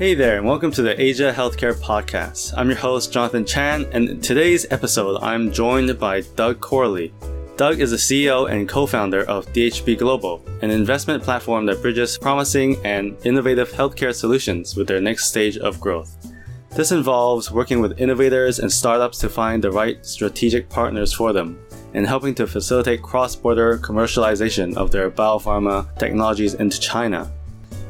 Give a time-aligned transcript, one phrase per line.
[0.00, 2.54] Hey there, and welcome to the Asia Healthcare Podcast.
[2.56, 7.12] I'm your host, Jonathan Chan, and in today's episode, I'm joined by Doug Corley.
[7.58, 12.16] Doug is the CEO and co founder of DHB Global, an investment platform that bridges
[12.16, 16.32] promising and innovative healthcare solutions with their next stage of growth.
[16.70, 21.62] This involves working with innovators and startups to find the right strategic partners for them,
[21.92, 27.30] and helping to facilitate cross border commercialization of their biopharma technologies into China.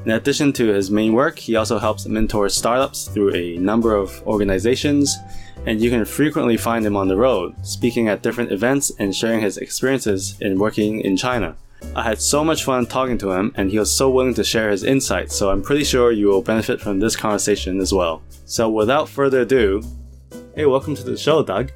[0.06, 4.22] In addition to his main work, he also helps mentor startups through a number of
[4.26, 5.18] organizations,
[5.66, 9.40] and you can frequently find him on the road, speaking at different events and sharing
[9.40, 11.54] his experiences in working in China.
[11.94, 14.70] I had so much fun talking to him, and he was so willing to share
[14.70, 18.22] his insights, so I'm pretty sure you will benefit from this conversation as well.
[18.46, 19.82] So, without further ado,
[20.54, 21.72] hey, welcome to the show, Doug.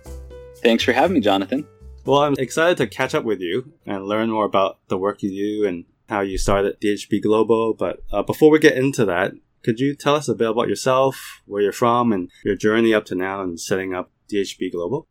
[0.62, 1.66] Thanks for having me, Jonathan.
[2.06, 5.30] Well, I'm excited to catch up with you and learn more about the work you
[5.30, 7.74] do and how you started DHB Global.
[7.74, 11.42] But uh, before we get into that, could you tell us a bit about yourself,
[11.46, 15.08] where you're from, and your journey up to now and setting up DHB Global?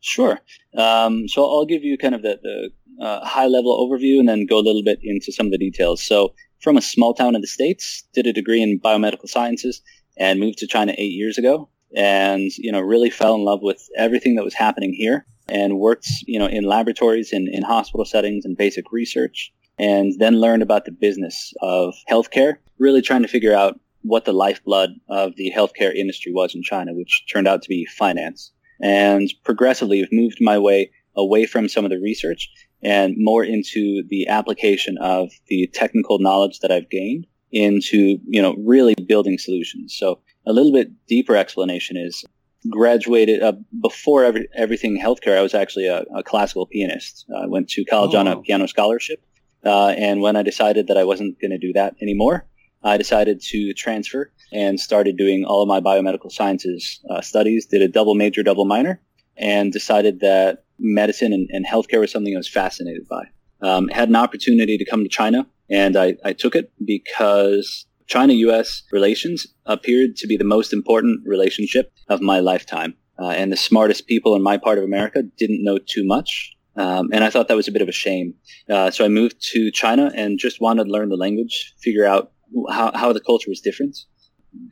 [0.00, 0.40] Sure.
[0.76, 4.46] Um, so I'll give you kind of the, the uh, high level overview and then
[4.46, 6.02] go a little bit into some of the details.
[6.02, 9.82] So from a small town in the States, did a degree in biomedical sciences
[10.16, 13.86] and moved to China eight years ago and, you know, really fell in love with
[13.96, 18.44] everything that was happening here and worked, you know, in laboratories in, in hospital settings
[18.44, 23.54] and basic research and then learned about the business of healthcare, really trying to figure
[23.54, 27.68] out what the lifeblood of the healthcare industry was in China, which turned out to
[27.68, 28.52] be finance.
[28.82, 32.50] And progressively I've moved my way away from some of the research
[32.82, 38.54] and more into the application of the technical knowledge that I've gained into, you know,
[38.58, 39.96] really building solutions.
[39.98, 42.22] So a little bit deeper explanation is
[42.70, 45.38] graduated uh, before every, everything healthcare.
[45.38, 47.24] I was actually a, a classical pianist.
[47.34, 48.18] I went to college oh.
[48.18, 48.42] on a oh.
[48.42, 49.24] piano scholarship
[49.64, 52.46] uh, and when I decided that I wasn't going to do that anymore,
[52.82, 57.82] I decided to transfer and started doing all of my biomedical sciences uh, studies, did
[57.82, 59.00] a double major, double minor,
[59.36, 63.24] and decided that medicine and, and healthcare was something I was fascinated by.
[63.62, 68.82] Um, had an opportunity to come to China, and I, I took it because China-U.S.
[68.90, 72.94] relations appeared to be the most important relationship of my lifetime.
[73.18, 77.10] Uh, and the smartest people in my part of America didn't know too much um,
[77.12, 78.32] and I thought that was a bit of a shame.
[78.68, 82.32] Uh, so I moved to China and just wanted to learn the language, figure out
[82.70, 83.98] how, how the culture was different.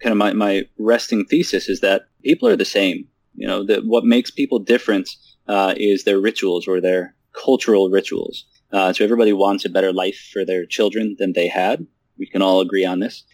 [0.02, 3.06] Kind of my, my resting thesis is that people are the same.
[3.34, 5.10] You know, that what makes people different
[5.46, 7.14] uh, is their rituals or their
[7.44, 8.46] cultural rituals.
[8.72, 11.86] Uh, so everybody wants a better life for their children than they had.
[12.18, 13.24] We can all agree on this.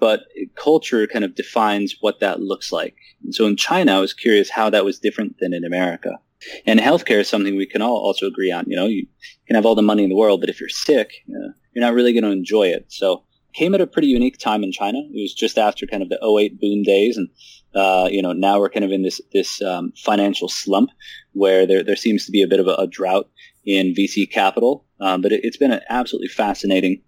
[0.00, 0.20] But
[0.54, 2.96] culture kind of defines what that looks like.
[3.24, 6.18] And so in China, I was curious how that was different than in America.
[6.66, 8.64] And healthcare is something we can all also agree on.
[8.66, 9.06] You know, you
[9.46, 12.12] can have all the money in the world, but if you're sick, you're not really
[12.12, 12.86] going to enjoy it.
[12.88, 14.98] So came at a pretty unique time in China.
[14.98, 17.16] It was just after kind of the 08 boom days.
[17.16, 17.28] And,
[17.74, 20.90] uh, you know, now we're kind of in this, this um, financial slump
[21.32, 23.28] where there, there seems to be a bit of a, a drought
[23.64, 24.86] in VC capital.
[25.00, 27.02] Um, but it, has been an absolutely fascinating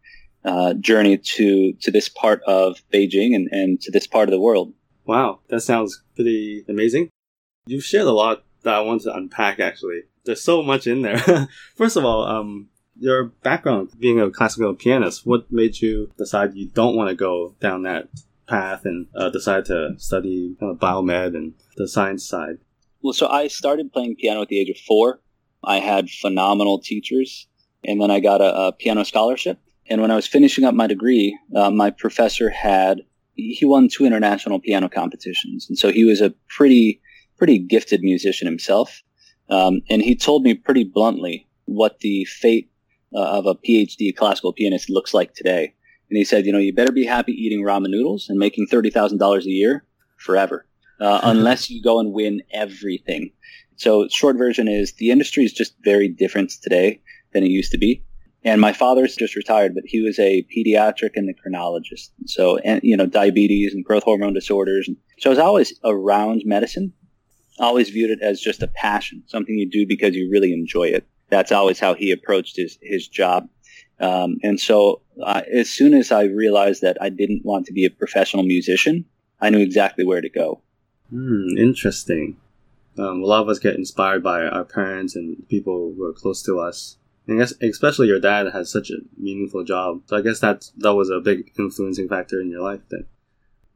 [0.44, 4.40] uh, journey to, to this part of Beijing and, and to this part of the
[4.40, 4.72] world.
[5.06, 7.10] Wow, that sounds pretty amazing.
[7.66, 10.02] You've shared a lot that I want to unpack actually.
[10.24, 11.48] There's so much in there.
[11.76, 16.68] First of all, um, your background being a classical pianist, what made you decide you
[16.68, 18.08] don't want to go down that
[18.46, 22.58] path and uh, decide to study kind of biomed and the science side?
[23.02, 25.20] Well, so I started playing piano at the age of four.
[25.62, 27.46] I had phenomenal teachers,
[27.84, 29.58] and then I got a, a piano scholarship.
[29.86, 33.02] And when I was finishing up my degree, uh, my professor had
[33.36, 37.00] he won two international piano competitions, and so he was a pretty
[37.38, 39.02] pretty gifted musician himself.
[39.48, 42.70] Um, and he told me pretty bluntly what the fate
[43.14, 45.74] uh, of a PhD classical pianist looks like today.
[46.10, 49.44] And he said, you know, you better be happy eating ramen noodles and making $30,000
[49.44, 49.84] a year
[50.16, 50.66] forever,
[51.00, 53.30] uh, unless you go and win everything.
[53.76, 57.00] So short version is the industry is just very different today
[57.32, 58.04] than it used to be.
[58.44, 62.10] And my father's just retired, but he was a pediatric endocrinologist.
[62.26, 64.88] So, and, you know, diabetes and growth hormone disorders.
[65.18, 66.92] So I was always around medicine,
[67.58, 71.06] always viewed it as just a passion, something you do because you really enjoy it.
[71.30, 73.48] That's always how he approached his, his job.
[74.00, 77.84] Um, and so uh, as soon as I realized that I didn't want to be
[77.84, 79.04] a professional musician,
[79.40, 80.60] I knew exactly where to go.
[81.10, 82.36] Hmm, interesting.
[82.98, 86.42] Um, a lot of us get inspired by our parents and people who are close
[86.44, 86.96] to us.
[87.26, 90.02] And I guess especially your dad has such a meaningful job.
[90.06, 93.06] So I guess that that was a big influencing factor in your life then.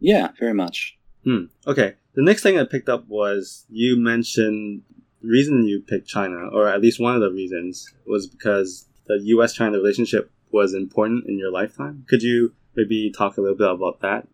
[0.01, 0.97] Yeah, very much.
[1.25, 1.45] Hmm.
[1.67, 1.95] Okay.
[2.19, 4.83] The next thing I picked up was you mentioned
[5.23, 9.21] the reason you picked China, or at least one of the reasons, was because the
[9.37, 9.53] U.S.
[9.53, 12.05] China relationship was important in your lifetime.
[12.09, 14.27] Could you maybe talk a little bit about that?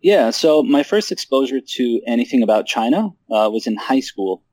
[0.00, 4.44] Yeah, so my first exposure to anything about China uh, was in high school.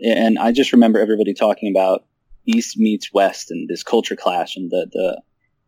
[0.00, 2.04] And I just remember everybody talking about
[2.46, 5.20] East meets West and this culture clash and the, the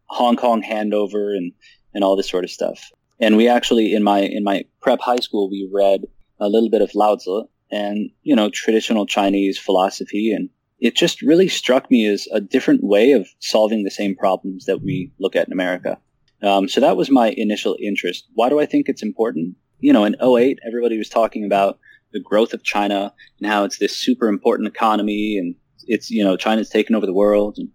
[0.05, 1.55] Hong Kong handover and,
[1.93, 2.93] and all this sort of stuff.
[3.19, 6.03] And we actually, in my, in my prep high school, we read
[6.43, 10.33] a little bit of Lao Tzu and, you know, traditional Chinese philosophy.
[10.33, 10.51] And
[10.81, 14.83] it just really struck me as a different way of solving the same problems that
[14.83, 15.99] we look at in America.
[16.43, 18.27] Um, so that was my initial interest.
[18.35, 19.57] Why do I think it's important?
[19.79, 21.79] You know, in 08, everybody was talking about
[22.13, 25.55] the growth of China and how it's this super important economy and
[25.87, 27.59] it's, you know, China's taken over the world.
[27.59, 27.69] And,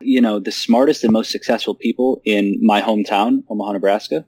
[0.00, 4.26] you know, the smartest and most successful people in my hometown, Omaha, Nebraska,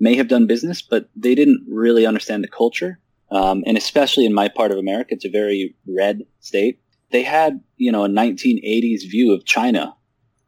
[0.00, 2.98] may have done business, but they didn't really understand the culture.
[3.32, 6.80] Um, and especially in my part of America, it's a very red state.
[7.10, 9.94] They had, you know, a 1980s view of China.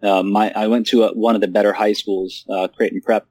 [0.02, 3.26] Uh, my, I went to a, one of the better high schools, uh, Creighton Prep,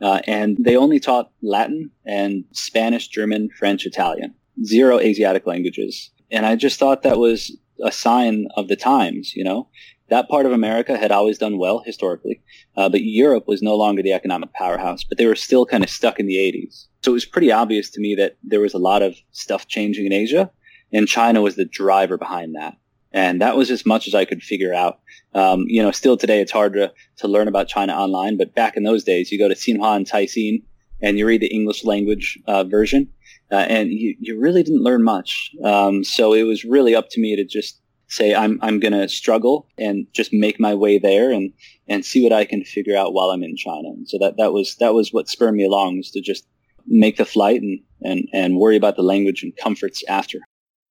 [0.00, 4.34] uh, and they only taught Latin and Spanish, German, French, Italian,
[4.64, 6.10] zero Asiatic languages.
[6.30, 9.68] And I just thought that was a sign of the times, you know.
[10.10, 12.42] That part of America had always done well historically,
[12.76, 15.90] uh, but Europe was no longer the economic powerhouse, but they were still kind of
[15.90, 16.86] stuck in the 80s.
[17.02, 20.06] So it was pretty obvious to me that there was a lot of stuff changing
[20.06, 20.50] in Asia,
[20.92, 22.76] and China was the driver behind that.
[23.12, 25.00] And that was as much as I could figure out.
[25.34, 28.76] Um, you know, still today it's hard to, to learn about China online, but back
[28.76, 30.62] in those days, you go to Xinhua and Caixin
[31.00, 33.08] and you read the English language uh, version,
[33.52, 35.52] uh, and you, you really didn't learn much.
[35.62, 37.80] Um, so it was really up to me to just
[38.14, 41.52] say I'm I'm going to struggle and just make my way there and
[41.88, 43.88] and see what I can figure out while I'm in China.
[43.88, 46.46] And so that that was that was what spurred me along was to just
[46.86, 50.38] make the flight and and and worry about the language and comforts after.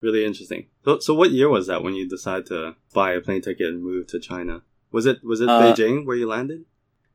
[0.02, 0.68] Really interesting.
[0.84, 3.82] So, so what year was that when you decided to buy a plane ticket and
[3.82, 4.62] move to China?
[4.92, 6.66] Was it was it uh, Beijing where you landed?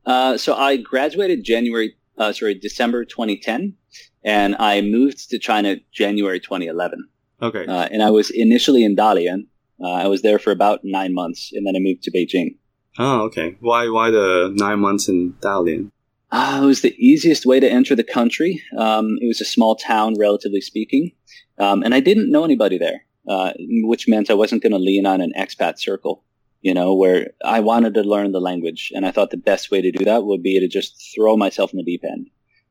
[0.05, 3.75] Uh, so I graduated January, uh, sorry, December 2010,
[4.23, 7.07] and I moved to China January 2011.
[7.41, 7.65] Okay.
[7.65, 9.45] Uh, and I was initially in Dalian,
[9.81, 12.57] uh, I was there for about nine months, and then I moved to Beijing.
[12.97, 13.55] Oh, okay.
[13.59, 15.91] Why why the nine months in Dalian?
[16.31, 18.61] Uh, it was the easiest way to enter the country.
[18.77, 21.11] Um, it was a small town, relatively speaking,
[21.57, 25.05] um, and I didn't know anybody there, uh, which meant I wasn't going to lean
[25.05, 26.23] on an expat circle.
[26.61, 29.81] You know, where I wanted to learn the language, and I thought the best way
[29.81, 32.29] to do that would be to just throw myself in the deep end.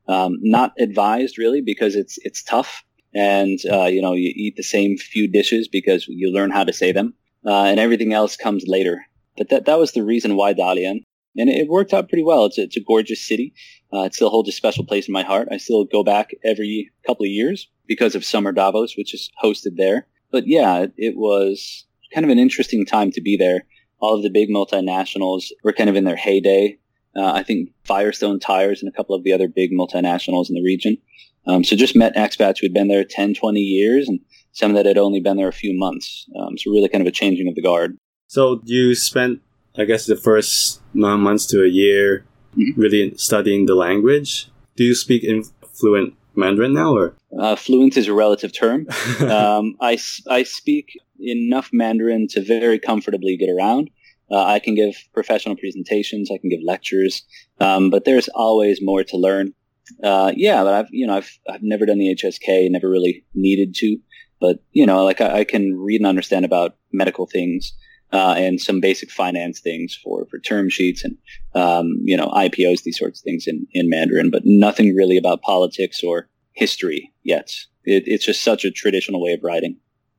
[0.08, 2.84] Um, not advised, really, because it's it's tough
[3.14, 6.72] and uh, you know you eat the same few dishes because you learn how to
[6.72, 7.14] say them,
[7.46, 9.06] uh, and everything else comes later.
[9.36, 11.04] But that that was the reason why Dalian,
[11.36, 12.46] and it worked out pretty well.
[12.46, 13.54] It's a, it's a gorgeous city.
[13.92, 15.48] Uh, it still holds a special place in my heart.
[15.50, 19.76] I still go back every couple of years because of Summer Davos, which is hosted
[19.76, 20.06] there.
[20.30, 23.64] But yeah, it, it was kind of an interesting time to be there.
[24.00, 26.78] All of the big multinationals were kind of in their heyday.
[27.16, 30.62] Uh, I think Firestone Tires and a couple of the other big multinationals in the
[30.62, 30.98] region
[31.48, 34.20] um, so just met expats who had been there 10, 20 years and
[34.52, 36.28] some that had only been there a few months.
[36.38, 37.96] Um, so really kind of a changing of the guard.
[38.26, 39.40] So you spent,
[39.76, 42.80] I guess, the first nine months to a year mm-hmm.
[42.80, 44.50] really studying the language.
[44.76, 47.14] Do you speak in fluent Mandarin now or?
[47.38, 48.86] Uh, fluent is a relative term.
[49.20, 53.90] um, I, I speak enough Mandarin to very comfortably get around.
[54.30, 56.30] Uh, I can give professional presentations.
[56.30, 57.22] I can give lectures,
[57.60, 59.54] um, but there's always more to learn
[60.02, 63.74] uh, yeah, but I've you know I've I've never done the HSK, never really needed
[63.76, 63.98] to,
[64.40, 67.72] but you know like I, I can read and understand about medical things
[68.12, 71.16] uh, and some basic finance things for for term sheets and
[71.54, 75.42] um, you know IPOs, these sorts of things in in Mandarin, but nothing really about
[75.42, 77.52] politics or history yet.
[77.84, 79.78] It, it's just such a traditional way of writing.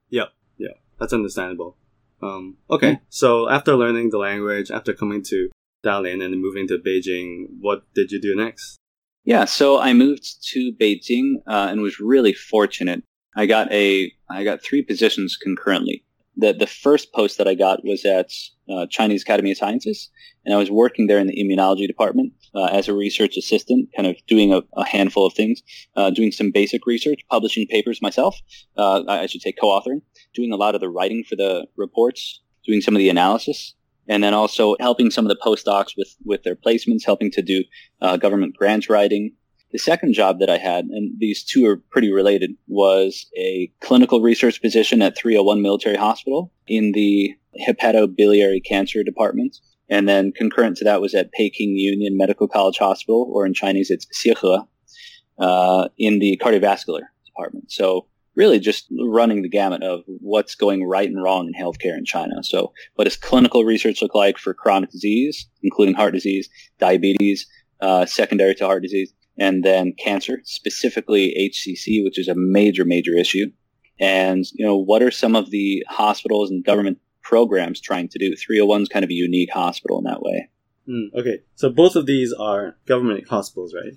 [0.09, 1.77] Yep, yeah, that's understandable.
[2.21, 3.03] Um, okay, mm-hmm.
[3.09, 5.49] so after learning the language, after coming to
[5.83, 8.77] Dalian and moving to Beijing, what did you do next?
[9.25, 13.03] Yeah, so I moved to Beijing uh, and was really fortunate.
[13.35, 16.03] I got a I got three positions concurrently.
[16.37, 18.31] The the first post that I got was at
[18.69, 20.09] uh, Chinese Academy of Sciences,
[20.45, 24.07] and I was working there in the immunology department uh, as a research assistant, kind
[24.07, 25.61] of doing a, a handful of things,
[25.95, 28.37] uh, doing some basic research, publishing papers myself.
[28.77, 30.01] Uh, I should say co-authoring,
[30.33, 33.75] doing a lot of the writing for the reports, doing some of the analysis,
[34.09, 37.63] and then also helping some of the postdocs with with their placements, helping to do
[38.01, 39.31] uh, government grant writing.
[39.71, 44.19] The second job that I had, and these two are pretty related, was a clinical
[44.19, 47.35] research position at 301 Military Hospital in the
[47.67, 49.57] hepatobiliary cancer department.
[49.87, 53.91] And then concurrent to that was at Peking Union Medical College Hospital, or in Chinese
[53.91, 54.67] it's Xiehe,
[55.37, 57.71] uh, in the cardiovascular department.
[57.71, 58.07] So
[58.39, 62.41] really just running the gamut of what's going right and wrong in healthcare in China.
[62.41, 67.45] So what does clinical research look like for chronic disease, including heart disease, diabetes,
[67.81, 69.13] uh, secondary to heart disease?
[69.39, 73.51] and then cancer, specifically HCC, which is a major, major issue.
[73.99, 78.35] And, you know, what are some of the hospitals and government programs trying to do?
[78.35, 80.49] 301 is kind of a unique hospital in that way.
[80.87, 81.39] Mm, okay.
[81.55, 83.93] So both of these are government hospitals, right?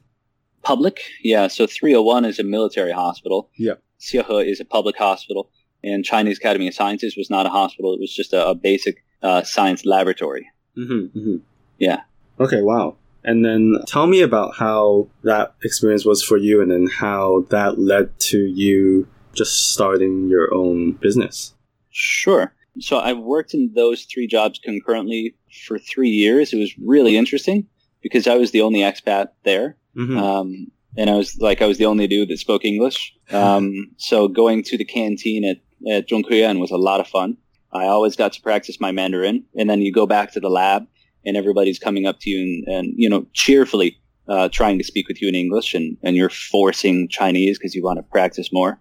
[0.62, 1.49] Public, yeah.
[1.49, 3.50] So 301 is a military hospital.
[3.56, 3.75] Yeah.
[4.02, 5.50] Xiehe is a public hospital.
[5.85, 7.92] And Chinese Academy of Sciences was not a hospital.
[7.94, 10.49] It was just a, a basic uh, science laboratory.
[10.76, 11.37] Mm-hmm, mm-hmm.
[11.78, 12.02] Yeah.
[12.38, 12.97] Okay, wow.
[13.25, 17.78] And then tell me about how that experience was for you and then how that
[17.78, 21.54] led to you just starting your own business.
[21.90, 22.52] Sure.
[22.80, 26.52] So I worked in those three jobs concurrently for three years.
[26.52, 27.66] It was really interesting
[28.02, 29.76] because I was the only expat there.
[29.97, 30.18] Mm-hmm.
[30.18, 33.14] Um, and I was like, I was the only dude that spoke English.
[33.32, 35.56] Um, so going to the canteen at,
[35.90, 37.38] at Zhongkeyuan was a lot of fun.
[37.72, 39.44] I always got to practice my Mandarin.
[39.56, 40.87] And then you go back to the lab
[41.25, 45.08] and everybody's coming up to you and, and you know, cheerfully uh, trying to speak
[45.08, 48.80] with you in English and, and you're forcing Chinese because you want to practice more.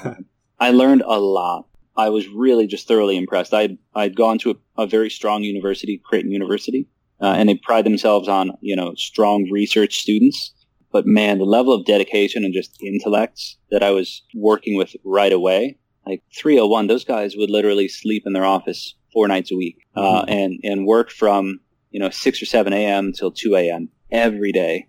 [0.58, 1.66] I learned a lot.
[1.96, 3.52] I was really just thoroughly impressed.
[3.52, 6.88] I'd, I'd gone to a, a very strong university, Creighton University,
[7.20, 10.54] uh, and they pride themselves on, you know, strong research students.
[10.92, 15.32] But man, the level of dedication and just intellects that I was working with right
[15.32, 19.78] away, like 301, those guys would literally sleep in their office four nights a week
[19.96, 20.30] uh, mm-hmm.
[20.30, 23.12] and, and work from, you know, 6 or 7 a.m.
[23.12, 23.88] till 2 a.m.
[24.10, 24.88] every day.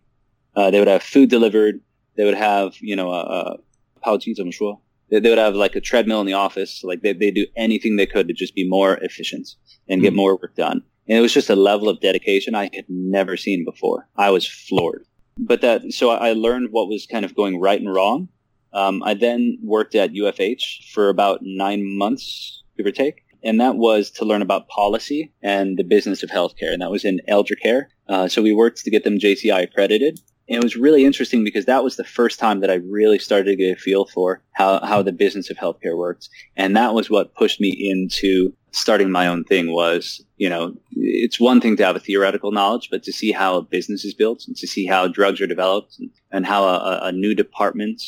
[0.56, 1.80] Uh, they would have food delivered.
[2.18, 3.58] They would have, you know, a, a
[5.10, 6.84] they, they would have like a treadmill in the office.
[6.84, 9.50] Like they, they do anything they could to just be more efficient
[9.88, 10.04] and mm-hmm.
[10.04, 10.82] get more work done.
[11.08, 14.08] And it was just a level of dedication I had never seen before.
[14.16, 15.06] I was floored.
[15.38, 18.30] But that, so I learned what was kind of going right and wrong.
[18.74, 23.24] Um, I then worked at UFH for about nine months, give or take.
[23.44, 26.72] And that was to learn about policy and the business of healthcare.
[26.72, 27.90] And that was in elder care.
[28.08, 30.20] Uh, so we worked to get them JCI accredited.
[30.48, 33.52] And it was really interesting because that was the first time that I really started
[33.52, 36.30] to get a feel for how, how the business of healthcare works.
[36.56, 41.40] And that was what pushed me into starting my own thing was, you know, it's
[41.40, 44.44] one thing to have a theoretical knowledge, but to see how a business is built
[44.48, 48.02] and to see how drugs are developed and, and how a, a new department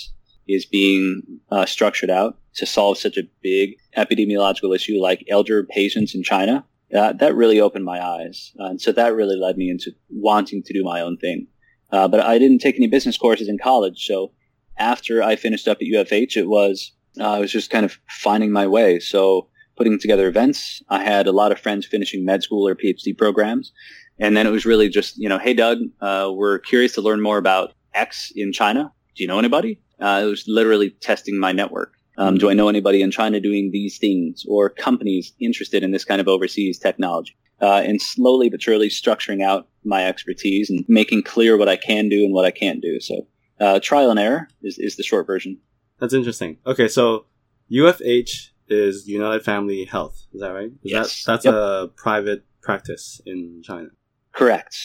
[0.48, 6.16] is being uh, structured out to solve such a big epidemiological issue like elder patients
[6.16, 6.66] in China.
[6.96, 8.52] Uh, that really opened my eyes.
[8.60, 11.48] Uh, and so that really led me into wanting to do my own thing.
[11.92, 14.06] Uh, but I didn't take any business courses in college.
[14.06, 14.32] So
[14.78, 18.52] after I finished up at UFH, it was, uh, I was just kind of finding
[18.52, 19.00] my way.
[19.00, 20.82] So putting together events.
[20.90, 23.72] I had a lot of friends finishing med school or PhD programs.
[24.18, 27.22] And then it was really just, you know, hey, Doug, uh, we're curious to learn
[27.22, 28.92] more about X in China.
[29.16, 29.82] Do you know anybody?
[30.00, 31.94] Uh, it was literally testing my network.
[32.18, 36.06] Um, do I know anybody in China doing these things or companies interested in this
[36.06, 37.36] kind of overseas technology?
[37.62, 42.10] Uh, and slowly but surely structuring out my expertise and making clear what I can
[42.10, 43.00] do and what I can't do.
[43.00, 43.28] So
[43.60, 45.58] uh, trial and error is, is the short version.
[46.00, 46.58] That's interesting.
[46.66, 47.26] Okay, so
[47.72, 50.26] UFH is United Family Health.
[50.34, 50.72] Is that right?
[50.84, 51.24] Is Yes.
[51.24, 51.54] That, that's Yep.
[51.54, 53.90] a private practice in China.
[54.32, 54.76] Correct.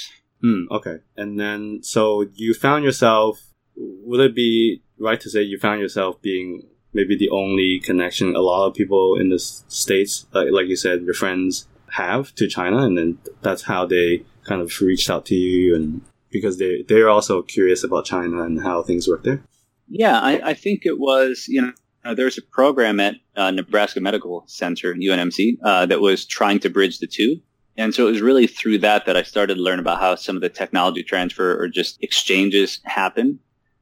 [0.43, 0.65] Hmm.
[0.71, 0.99] Okay.
[1.17, 3.41] And then, so you found yourself.
[3.77, 8.41] Would it be right to say you found yourself being maybe the only connection a
[8.41, 12.79] lot of people in the states, like, like you said, your friends have to China,
[12.79, 17.09] and then that's how they kind of reached out to you, and because they they're
[17.09, 19.43] also curious about China and how things work there.
[19.89, 21.73] Yeah, I, I think it was, you know,
[22.05, 26.71] uh, there's a program at uh, Nebraska Medical Center, UNMC, uh, that was trying to
[26.71, 27.41] bridge the two.
[27.77, 30.37] And so it was really through that that I started to learn about how some
[30.37, 33.39] of the technology transfer or just exchanges happen.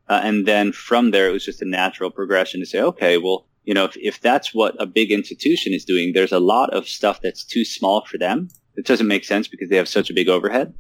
[0.08, 3.46] Uh, and then from there, it was just a natural progression to say, okay, well,
[3.64, 6.88] you know, if, if that's what a big institution is doing, there's a lot of
[6.88, 8.48] stuff that's too small for them.
[8.76, 10.72] It doesn't make sense because they have such a big overhead.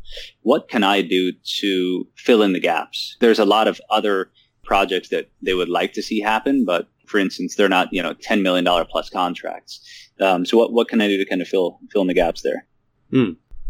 [0.42, 3.16] What can I do to fill in the gaps?
[3.20, 4.30] There's a lot of other
[4.64, 8.14] projects that they would like to see happen, but for instance, they're not, you know,
[8.14, 9.80] $10 million plus contracts.
[10.20, 12.42] Um, so what, what can I do to kind of fill, fill in the gaps
[12.42, 12.66] there?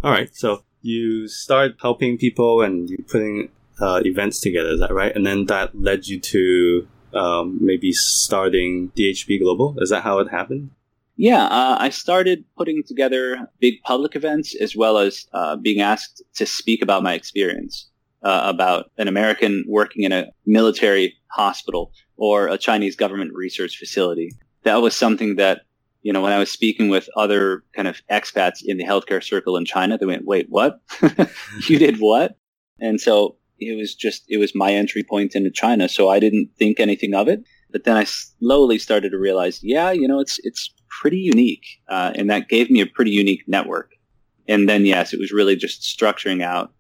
[0.03, 0.35] All right.
[0.35, 4.71] So you start helping people and you putting uh, events together.
[4.71, 5.15] Is that right?
[5.15, 9.77] And then that led you to um, maybe starting DHB Global.
[9.79, 10.71] Is that how it happened?
[11.17, 16.23] Yeah, uh, I started putting together big public events as well as uh, being asked
[16.37, 17.89] to speak about my experience
[18.23, 24.33] uh, about an American working in a military hospital or a Chinese government research facility.
[24.65, 25.63] That was something that,
[26.03, 29.57] you know, when I was speaking with other kind of expats in the healthcare circle
[29.57, 30.81] in China, they went, wait, what?
[31.69, 32.37] you did what?
[32.81, 35.89] And so it was just, it was my entry point into China.
[35.89, 37.43] So I didn't think anything of it.
[37.71, 41.67] But then I slowly started to realize, yeah, you know, it's, it's pretty unique.
[41.89, 43.93] Uh, and that gave me a pretty unique network.
[44.49, 46.73] And then, yes, it was really just structuring out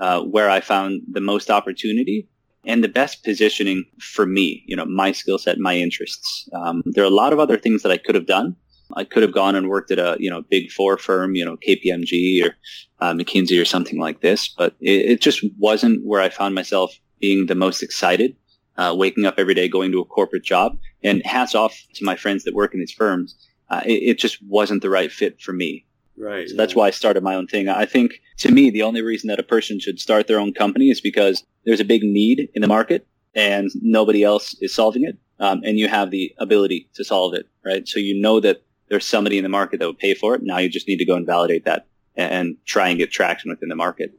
[0.00, 2.28] uh, where I found the most opportunity
[2.64, 6.48] and the best positioning for me, you know, my skill set, my interests.
[6.52, 8.56] Um, there are a lot of other things that I could have done.
[8.94, 11.56] I could have gone and worked at a, you know, big four firm, you know,
[11.56, 12.54] KPMG or
[13.00, 16.94] uh, McKinsey or something like this, but it, it, just wasn't where I found myself
[17.20, 18.36] being the most excited,
[18.76, 22.16] uh, waking up every day, going to a corporate job and hats off to my
[22.16, 23.34] friends that work in these firms.
[23.70, 25.86] Uh, it, it, just wasn't the right fit for me.
[26.16, 26.48] Right.
[26.48, 27.68] So that's why I started my own thing.
[27.68, 30.90] I think to me, the only reason that a person should start their own company
[30.90, 35.16] is because there's a big need in the market and nobody else is solving it.
[35.38, 37.88] Um, and you have the ability to solve it, right?
[37.88, 40.42] So you know that there's somebody in the market that would pay for it.
[40.42, 43.68] Now you just need to go and validate that and try and get traction within
[43.68, 44.12] the market.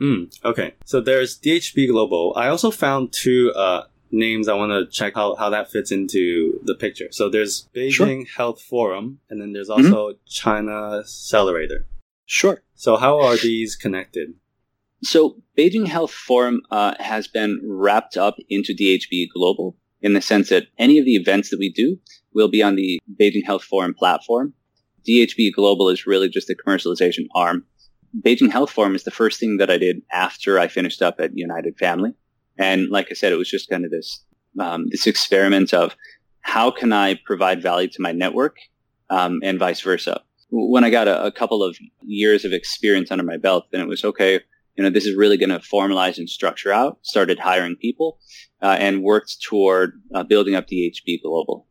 [0.00, 0.74] Mm, okay.
[0.84, 2.32] So there's DHB Global.
[2.36, 6.60] I also found two uh, names I want to check how, how that fits into
[6.64, 7.08] the picture.
[7.10, 8.36] So there's Beijing sure.
[8.36, 10.18] Health Forum, and then there's also mm-hmm.
[10.26, 11.86] China Accelerator.
[12.26, 12.62] Sure.
[12.74, 14.34] So how are these connected?
[15.02, 20.48] So Beijing Health Forum uh, has been wrapped up into DHB Global in the sense
[20.48, 21.98] that any of the events that we do
[22.34, 24.54] will be on the Beijing Health Forum platform.
[25.08, 27.64] DHB Global is really just a commercialization arm.
[28.20, 31.36] Beijing Health Forum is the first thing that I did after I finished up at
[31.36, 32.14] United Family.
[32.58, 34.24] And like I said, it was just kind of this,
[34.58, 35.94] um, this experiment of
[36.40, 38.56] how can I provide value to my network
[39.10, 40.22] um, and vice versa.
[40.50, 43.88] When I got a, a couple of years of experience under my belt, then it
[43.88, 44.40] was okay
[44.78, 48.20] you know, this is really going to formalize and structure out, started hiring people,
[48.62, 51.66] uh, and worked toward uh, building up DHB Global.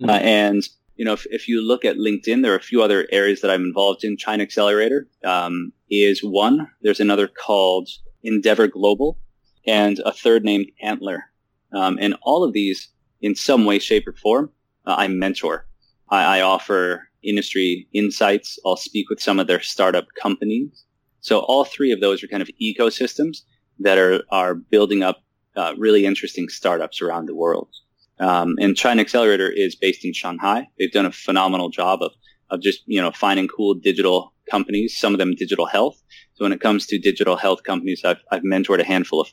[0.00, 0.08] Mm-hmm.
[0.08, 3.06] Uh, and, you know, if, if you look at LinkedIn, there are a few other
[3.12, 4.16] areas that I'm involved in.
[4.16, 6.66] China Accelerator um, is one.
[6.80, 7.90] There's another called
[8.22, 9.18] Endeavor Global
[9.66, 11.24] and a third named Antler.
[11.72, 12.88] Um, and all of these,
[13.20, 14.50] in some way, shape, or form,
[14.86, 15.66] uh, I mentor.
[16.10, 18.58] I, I offer industry insights.
[18.64, 20.84] I'll speak with some of their startup companies.
[21.20, 23.38] So all three of those are kind of ecosystems
[23.80, 25.22] that are, are building up
[25.56, 27.68] uh, really interesting startups around the world.
[28.18, 30.68] Um, and China Accelerator is based in Shanghai.
[30.78, 32.12] They've done a phenomenal job of,
[32.50, 36.00] of just, you know, finding cool digital companies, some of them digital health.
[36.34, 39.28] So when it comes to digital health companies, I've, I've mentored a handful of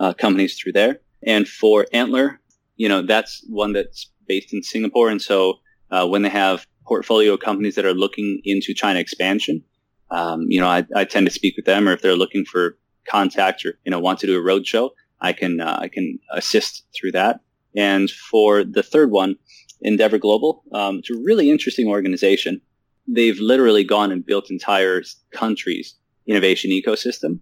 [0.00, 1.00] uh, companies through there.
[1.22, 2.40] And for Antler,
[2.76, 5.10] you know, that's one that's based in Singapore.
[5.10, 5.54] And so
[5.90, 9.62] uh, when they have portfolio companies that are looking into China expansion,
[10.10, 12.76] um, you know, I, I, tend to speak with them, or if they're looking for
[13.08, 16.84] contact or you know want to do a roadshow, I can uh, I can assist
[16.94, 17.40] through that.
[17.76, 19.36] And for the third one,
[19.82, 22.60] Endeavor Global, um, it's a really interesting organization.
[23.06, 25.94] They've literally gone and built entire countries'
[26.26, 27.38] innovation ecosystem,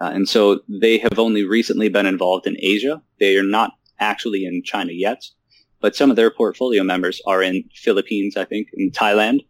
[0.00, 3.02] uh, and so they have only recently been involved in Asia.
[3.18, 5.24] They are not actually in China yet,
[5.80, 9.40] but some of their portfolio members are in Philippines, I think, in Thailand,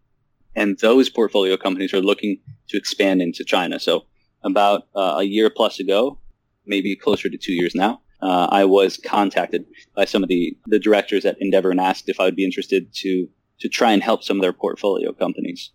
[0.57, 3.79] and those portfolio companies are looking to expand into China.
[3.79, 4.07] So
[4.43, 6.19] about uh, a year plus ago,
[6.67, 10.79] maybe closer to two years now, uh, I was contacted by some of the, the
[10.79, 13.29] directors at Endeavor and asked if I would be interested to
[13.61, 15.71] to try and help some of their portfolio companies.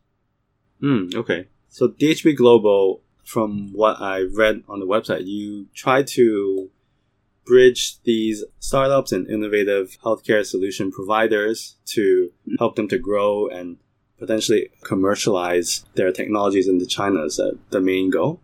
[0.80, 1.08] Hmm.
[1.14, 1.48] okay.
[1.70, 6.70] So DHB Global, from what I read on the website, you try to
[7.46, 13.78] bridge these startups and innovative healthcare solution providers to help them to grow and
[14.18, 17.24] potentially commercialize their technologies into China?
[17.24, 18.42] Is that the main goal?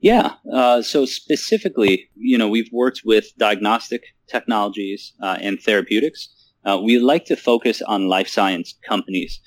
[0.00, 0.34] Yeah.
[0.52, 6.28] Uh, so specifically, you know, we've worked with diagnostic technologies uh, and therapeutics.
[6.64, 9.40] Uh, we like to focus on life science companies.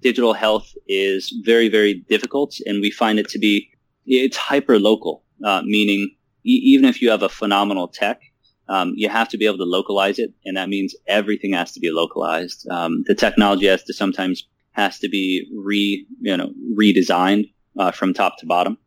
[0.00, 3.70] Digital health is very, very difficult, and we find it to be
[4.10, 8.20] it's hyper local, uh, meaning e- even if you have a phenomenal tech,
[8.68, 11.80] um, you have to be able to localize it, and that means everything has to
[11.80, 12.66] be localized.
[12.70, 18.14] Um, the technology has to sometimes has to be re you know redesigned uh, from
[18.14, 18.78] top to bottom.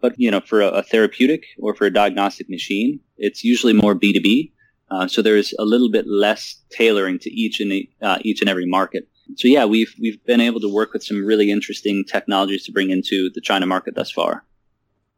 [0.00, 3.94] But you know, for a, a, therapeutic or for a diagnostic machine, it's usually more
[3.94, 4.52] B two B.
[4.90, 8.66] Uh, so there's a little bit less tailoring to each and uh, each and every
[8.66, 9.08] market.
[9.36, 12.90] So yeah, we've we've been able to work with some really interesting technologies to bring
[12.90, 14.44] into the China market thus far.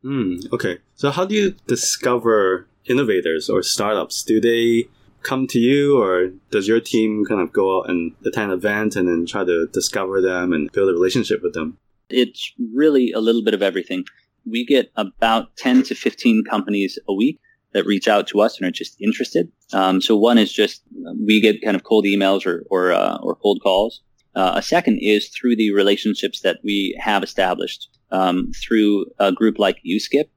[0.05, 0.79] Mm, okay.
[0.95, 4.23] So how do you discover innovators or startups?
[4.23, 4.89] Do they
[5.23, 9.09] come to you, or does your team kind of go out and attend events and
[9.09, 11.79] then try to discover them and build a relationship with them?
[12.09, 14.05] It's really a little bit of everything.
[14.45, 17.39] We get about 10 to 15 companies a week
[17.73, 19.51] that reach out to us and are just interested.
[19.73, 20.83] Um, so one is just
[21.19, 24.03] we get kind of cold emails or or, uh, or cold calls.
[24.35, 29.59] Uh, a second is through the relationships that we have established um, through a group
[29.59, 30.29] like USKIP,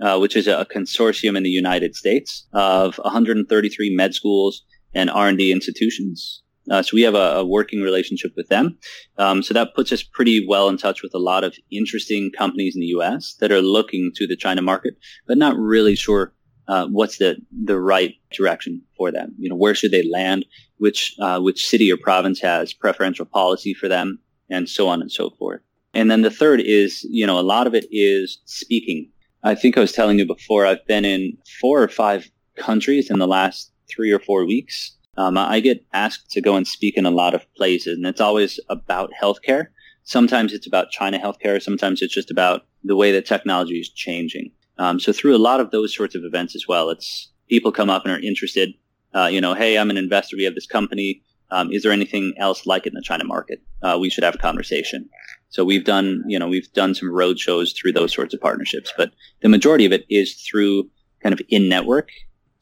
[0.00, 4.62] uh, which is a consortium in the United States of 133 med schools
[4.94, 6.42] and R&D institutions.
[6.70, 8.78] Uh, so we have a, a, working relationship with them.
[9.18, 12.76] Um, so that puts us pretty well in touch with a lot of interesting companies
[12.76, 13.34] in the U.S.
[13.40, 14.94] that are looking to the China market,
[15.26, 16.32] but not really sure
[16.68, 19.34] uh, what's the the right direction for them.
[19.38, 20.46] You know, where should they land?
[20.82, 24.18] Which uh, which city or province has preferential policy for them,
[24.50, 25.60] and so on and so forth.
[25.94, 29.10] And then the third is, you know, a lot of it is speaking.
[29.44, 30.66] I think I was telling you before.
[30.66, 34.96] I've been in four or five countries in the last three or four weeks.
[35.16, 38.20] Um, I get asked to go and speak in a lot of places, and it's
[38.20, 39.66] always about healthcare.
[40.04, 41.62] Sometimes it's about China healthcare.
[41.62, 44.50] Sometimes it's just about the way that technology is changing.
[44.78, 47.90] Um, so through a lot of those sorts of events as well, it's people come
[47.90, 48.74] up and are interested.
[49.14, 50.36] Uh, you know, hey, I'm an investor.
[50.36, 51.22] We have this company.
[51.50, 53.62] Um, is there anything else like it in the China market?
[53.82, 55.08] Uh, we should have a conversation.
[55.50, 58.90] So we've done, you know, we've done some road shows through those sorts of partnerships,
[58.96, 60.88] but the majority of it is through
[61.22, 62.08] kind of in network.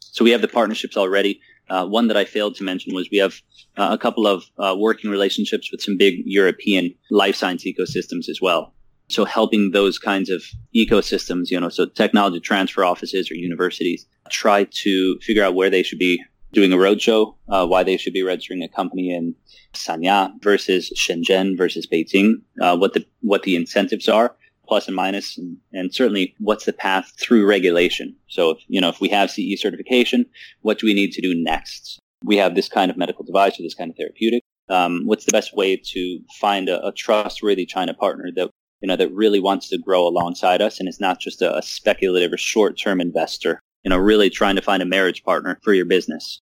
[0.00, 1.40] So we have the partnerships already.
[1.68, 3.34] Uh, one that I failed to mention was we have
[3.76, 8.40] uh, a couple of uh, working relationships with some big European life science ecosystems as
[8.42, 8.74] well.
[9.08, 10.42] So helping those kinds of
[10.74, 15.84] ecosystems, you know, so technology transfer offices or universities try to figure out where they
[15.84, 16.20] should be
[16.52, 19.34] doing a roadshow, uh, why they should be registering a company in
[19.74, 24.34] Sanya versus Shenzhen versus Beijing, uh, what the what the incentives are,
[24.66, 28.14] plus and minus, and, and certainly what's the path through regulation.
[28.28, 30.26] So if you know if we have CE certification,
[30.62, 31.98] what do we need to do next?
[32.24, 34.42] We have this kind of medical device or this kind of therapeutic.
[34.68, 38.96] Um, what's the best way to find a, a trustworthy China partner that you know,
[38.96, 42.38] that really wants to grow alongside us and is not just a, a speculative or
[42.38, 46.40] short-term investor, you know, really trying to find a marriage partner for your business.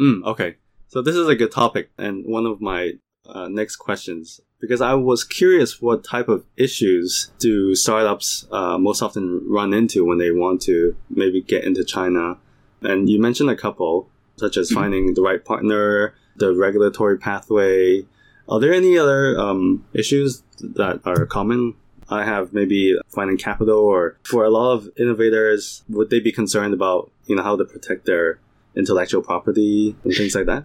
[0.00, 0.56] Mm, okay.
[0.88, 2.92] So this is a good topic and one of my
[3.26, 9.02] uh, next questions because I was curious what type of issues do startups uh, most
[9.02, 12.38] often run into when they want to maybe get into China.
[12.80, 14.80] And you mentioned a couple, such as mm-hmm.
[14.80, 18.06] finding the right partner, the regulatory pathway.
[18.48, 21.74] Are there any other um, issues that are common.
[22.10, 26.74] I have maybe finding capital or for a lot of innovators, would they be concerned
[26.74, 28.40] about, you know, how to protect their
[28.74, 30.64] intellectual property and things like that?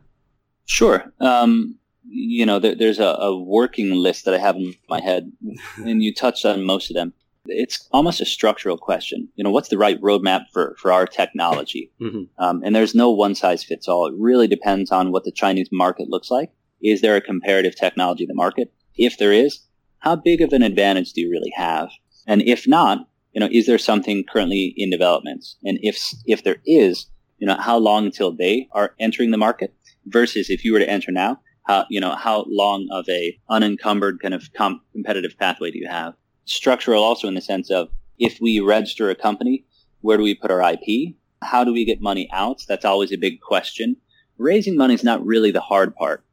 [0.65, 1.11] Sure.
[1.19, 1.75] Um,
[2.05, 5.31] you know, there, there's a, a, working list that I have in my head,
[5.77, 7.13] and you touched on most of them.
[7.45, 9.27] It's almost a structural question.
[9.35, 11.91] You know, what's the right roadmap for, for our technology?
[11.99, 12.23] Mm-hmm.
[12.41, 14.07] Um, and there's no one size fits all.
[14.07, 16.51] It really depends on what the Chinese market looks like.
[16.81, 18.71] Is there a comparative technology in the market?
[18.95, 19.59] If there is,
[20.03, 21.89] how big of an advantage do you really have?
[22.27, 25.45] And if not, you know, is there something currently in development?
[25.63, 29.73] And if if there is, you know, how long until they are entering the market
[30.05, 34.19] versus if you were to enter now, how you know how long of a unencumbered
[34.21, 36.15] kind of comp- competitive pathway do you have?
[36.43, 37.87] Structural also in the sense of
[38.19, 39.65] if we register a company,
[40.01, 41.15] where do we put our IP?
[41.41, 42.61] How do we get money out?
[42.67, 43.95] That's always a big question.
[44.37, 46.25] Raising money is not really the hard part.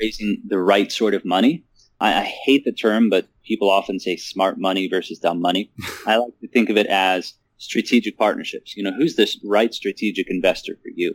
[0.00, 1.64] Raising the right sort of money
[2.00, 5.70] I, I hate the term, but people often say smart money versus dumb money.
[6.06, 8.76] I like to think of it as strategic partnerships.
[8.76, 11.14] You know, who's this right strategic investor for you?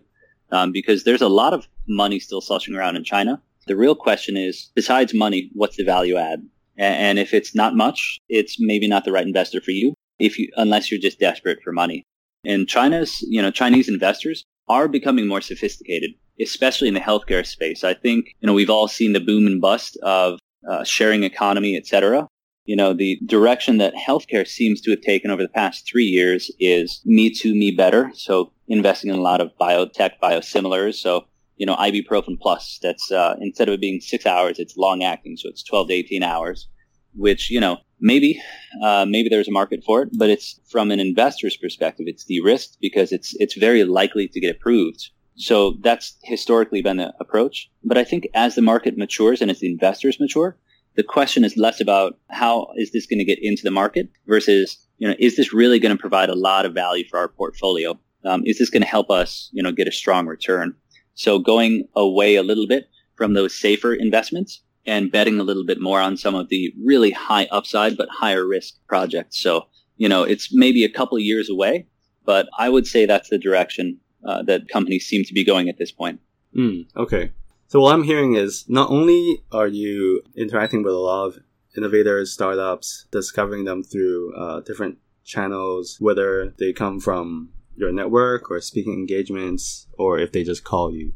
[0.51, 3.41] Um, because there's a lot of money still slushing around in China.
[3.65, 6.47] The real question is, besides money, what's the value add?
[6.77, 9.93] And if it's not much, it's maybe not the right investor for you.
[10.19, 12.03] If you, unless you're just desperate for money.
[12.45, 17.83] And China's, you know, Chinese investors are becoming more sophisticated, especially in the healthcare space.
[17.83, 21.75] I think, you know, we've all seen the boom and bust of uh, sharing economy,
[21.77, 22.27] etc.
[22.65, 26.49] You know, the direction that healthcare seems to have taken over the past three years
[26.59, 28.11] is me too, me better.
[28.13, 30.95] So investing in a lot of biotech, biosimilars.
[30.95, 31.25] So,
[31.57, 35.35] you know, ibuprofen plus that's, uh, instead of it being six hours, it's long acting.
[35.35, 36.69] So it's 12 to 18 hours,
[37.15, 38.41] which, you know, maybe,
[38.81, 42.77] uh, maybe there's a market for it, but it's from an investor's perspective, it's de-risked
[42.79, 47.69] because it's, it's very likely to get approved so that's historically been the approach.
[47.83, 50.57] But I think as the market matures and as the investors mature,
[50.95, 54.77] the question is less about how is this going to get into the market versus,
[54.97, 57.99] you know, is this really going to provide a lot of value for our portfolio?
[58.25, 60.75] Um, is this going to help us, you know, get a strong return?
[61.15, 65.81] So going away a little bit from those safer investments and betting a little bit
[65.81, 69.39] more on some of the really high upside but higher risk projects.
[69.39, 69.67] So,
[69.97, 71.87] you know, it's maybe a couple years away,
[72.25, 75.77] but I would say that's the direction uh, that companies seem to be going at
[75.77, 76.19] this point.
[76.55, 77.31] Mm, okay.
[77.67, 81.39] So what I'm hearing is not only are you interacting with a lot of
[81.75, 88.61] innovators, startups, discovering them through uh, different channels, whether they come from your network or
[88.61, 91.13] speaking engagements, or if they just call you,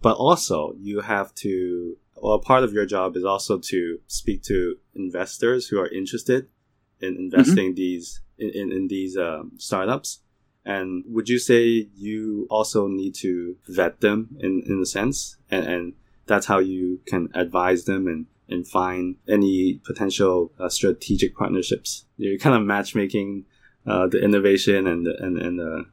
[0.00, 1.96] but also you have to.
[2.20, 6.48] Well, part of your job is also to speak to investors who are interested
[7.00, 7.74] in investing mm-hmm.
[7.74, 10.20] these in, in, in these um, startups
[10.68, 15.38] and would you say you also need to vet them in, in a sense?
[15.50, 15.92] And, and
[16.26, 22.04] that's how you can advise them and, and find any potential uh, strategic partnerships.
[22.18, 23.46] You're kind of matchmaking
[23.86, 25.86] uh, the innovation and the, and, and the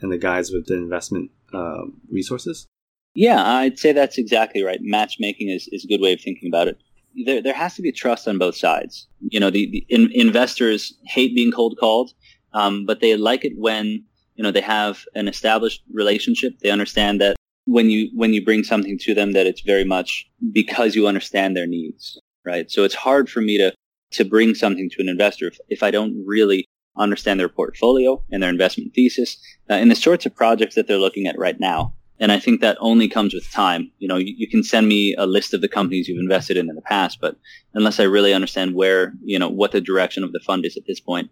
[0.00, 2.66] and the guys with the investment uh, resources?
[3.14, 4.78] Yeah, I'd say that's exactly right.
[4.80, 6.78] Matchmaking is, is a good way of thinking about it.
[7.26, 9.08] There, there has to be trust on both sides.
[9.18, 12.12] You know, the, the in, investors hate being cold called,
[12.52, 14.04] um, but they like it when
[14.40, 16.58] you know they have an established relationship.
[16.60, 20.26] They understand that when you when you bring something to them, that it's very much
[20.50, 22.70] because you understand their needs, right?
[22.70, 23.74] So it's hard for me to
[24.12, 26.64] to bring something to an investor if, if I don't really
[26.96, 29.36] understand their portfolio and their investment thesis
[29.68, 31.92] uh, and the sorts of projects that they're looking at right now.
[32.18, 33.92] And I think that only comes with time.
[33.98, 36.70] You know, you, you, can send me a list of the companies you've invested in
[36.70, 37.36] in the past, but
[37.74, 40.86] unless I really understand where, you know, what the direction of the fund is at
[40.86, 41.30] this point,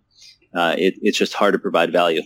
[0.55, 2.23] uh, it, it's just hard to provide value.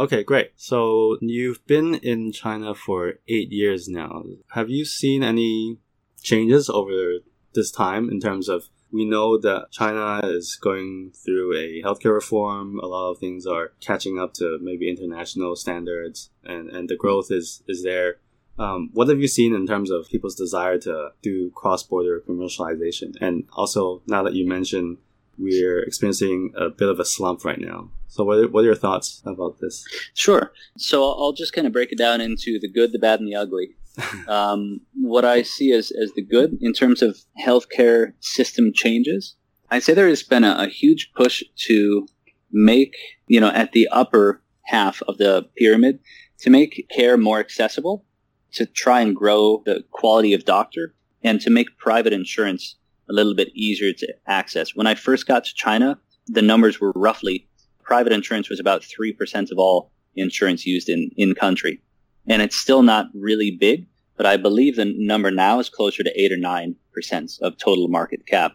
[0.00, 0.52] Okay, great.
[0.56, 4.24] So you've been in China for eight years now.
[4.52, 5.76] Have you seen any
[6.22, 7.18] changes over
[7.54, 12.80] this time in terms of we know that China is going through a healthcare reform.
[12.80, 17.30] A lot of things are catching up to maybe international standards, and, and the growth
[17.30, 18.16] is is there.
[18.58, 23.14] Um, what have you seen in terms of people's desire to do cross border commercialization?
[23.20, 24.98] And also, now that you mentioned
[25.40, 27.90] we're experiencing a bit of a slump right now.
[28.08, 29.84] So, what are, what are your thoughts about this?
[30.14, 30.52] Sure.
[30.76, 33.36] So, I'll just kind of break it down into the good, the bad, and the
[33.36, 33.76] ugly
[34.28, 39.36] um, what I see as, as the good in terms of healthcare system changes,
[39.70, 42.06] I'd say there has been a, a huge push to
[42.50, 46.00] make, you know, at the upper half of the pyramid,
[46.38, 48.04] to make care more accessible,
[48.52, 52.76] to try and grow the quality of doctor, and to make private insurance
[53.10, 54.74] a little bit easier to access.
[54.74, 57.46] When I first got to China, the numbers were roughly
[57.82, 61.82] private insurance was about 3% of all insurance used in, in country
[62.30, 66.20] and it's still not really big, but I believe the number now is closer to
[66.20, 68.52] eight or nine percent of total market cap.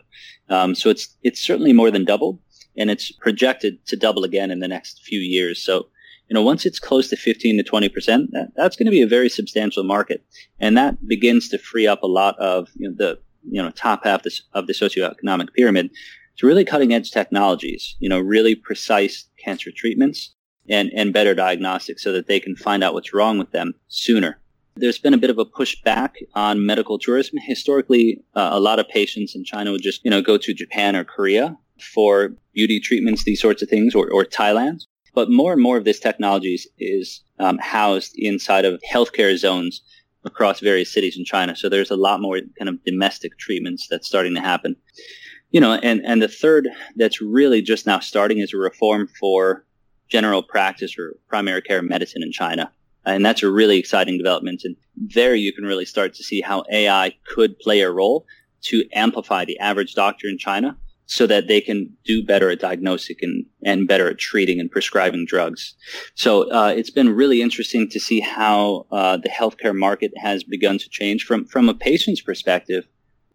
[0.50, 2.40] Um, so it's it's certainly more than doubled,
[2.78, 5.62] and it's projected to double again in the next few years.
[5.62, 5.88] So
[6.30, 9.02] you know, once it's close to 15 to 20 percent, that, that's going to be
[9.02, 10.24] a very substantial market,
[10.60, 14.04] and that begins to free up a lot of you know, the you know top
[14.04, 15.92] half of the socioeconomic pyramid
[16.38, 17.96] to really cutting edge technologies.
[18.00, 20.34] You know, really precise cancer treatments
[20.70, 24.40] and, and better diagnostics so that they can find out what's wrong with them sooner.
[24.78, 27.38] There's been a bit of a pushback on medical tourism.
[27.42, 30.96] Historically, uh, a lot of patients in China would just, you know, go to Japan
[30.96, 31.58] or Korea
[31.94, 34.82] for beauty treatments, these sorts of things, or, or Thailand.
[35.14, 39.82] But more and more of this technology is um, housed inside of healthcare zones
[40.26, 41.56] across various cities in China.
[41.56, 44.76] So there's a lot more kind of domestic treatments that's starting to happen.
[45.52, 49.66] You know, and, and the third that's really just now starting is a reform for
[50.10, 52.72] general practice or primary care medicine in China.
[53.06, 54.62] And that's a really exciting development.
[54.64, 58.26] And there you can really start to see how AI could play a role
[58.64, 60.76] to amplify the average doctor in China
[61.08, 65.26] so that they can do better at diagnosing and, and better at treating and prescribing
[65.26, 65.76] drugs.
[66.16, 70.78] So uh, it's been really interesting to see how uh, the healthcare market has begun
[70.80, 72.86] to change from from a patient's perspective.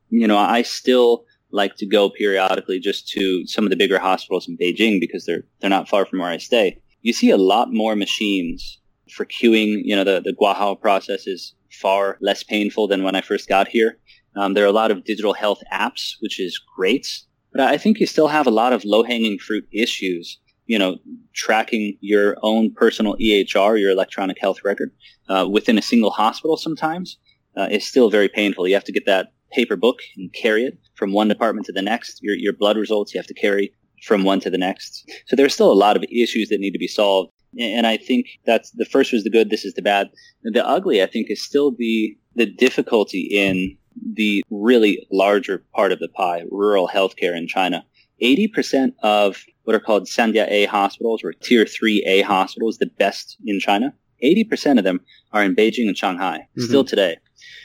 [0.08, 4.48] You know, I still like to go periodically just to some of the bigger hospitals
[4.48, 6.80] in Beijing because they're they're not far from where I stay.
[7.02, 8.78] You see a lot more machines
[9.14, 9.82] for queuing.
[9.84, 13.68] You know, the the Guahao process is far less painful than when I first got
[13.68, 13.98] here.
[14.36, 17.22] Um, there are a lot of digital health apps, which is great,
[17.52, 20.38] but I think you still have a lot of low hanging fruit issues.
[20.66, 20.98] You know,
[21.34, 24.92] tracking your own personal EHR, your electronic health record,
[25.28, 27.18] uh, within a single hospital sometimes
[27.56, 28.68] uh, is still very painful.
[28.68, 31.82] You have to get that paper book and carry it from one department to the
[31.82, 32.20] next.
[32.22, 33.72] Your, your blood results you have to carry
[34.04, 35.10] from one to the next.
[35.26, 37.32] So there's still a lot of issues that need to be solved.
[37.58, 39.50] And I think that's the first was the good.
[39.50, 40.08] This is the bad.
[40.44, 43.76] The ugly, I think, is still the, the difficulty in
[44.14, 47.84] the really larger part of the pie, rural healthcare in China.
[48.22, 53.94] 80% of what are called Sanjia hospitals or Tier 3A hospitals, the best in China,
[54.22, 55.00] 80% of them
[55.32, 56.62] are in Beijing and Shanghai, mm-hmm.
[56.62, 57.16] still today.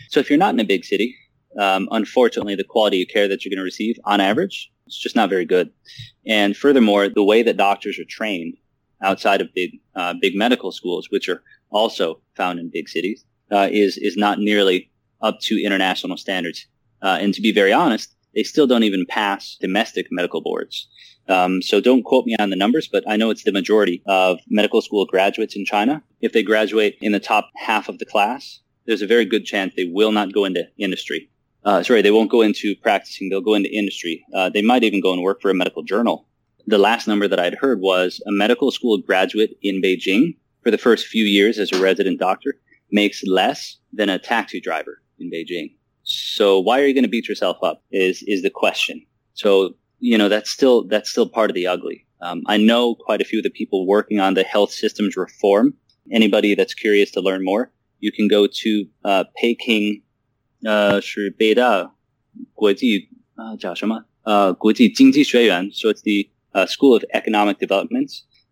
[0.09, 1.15] So if you're not in a big city,
[1.59, 5.15] um, unfortunately, the quality of care that you're going to receive on average is just
[5.15, 5.69] not very good.
[6.25, 8.55] And furthermore, the way that doctors are trained
[9.01, 13.69] outside of big, uh, big medical schools, which are also found in big cities, uh,
[13.71, 14.89] is, is not nearly
[15.21, 16.67] up to international standards.
[17.01, 20.87] Uh, and to be very honest, they still don't even pass domestic medical boards.
[21.27, 24.39] Um, so don't quote me on the numbers, but I know it's the majority of
[24.47, 26.03] medical school graduates in China.
[26.21, 29.73] If they graduate in the top half of the class, there's a very good chance
[29.75, 31.29] they will not go into industry
[31.65, 33.29] uh, sorry, they won't go into practicing.
[33.29, 34.23] They'll go into industry.
[34.33, 36.27] Uh, they might even go and work for a medical journal.
[36.67, 40.77] The last number that I'd heard was a medical school graduate in Beijing for the
[40.77, 42.55] first few years as a resident doctor
[42.91, 45.76] makes less than a taxi driver in Beijing.
[46.02, 49.04] So why are you going to beat yourself up is, is the question.
[49.34, 52.06] So, you know, that's still, that's still part of the ugly.
[52.20, 55.74] Um, I know quite a few of the people working on the health systems reform
[56.12, 60.02] anybody that's curious to learn more, you can go to uh, Peking
[60.62, 61.94] 呃是北大
[62.52, 68.10] 国际啊叫什么呃国际经济学院，so it's the uh, School of Economic Development.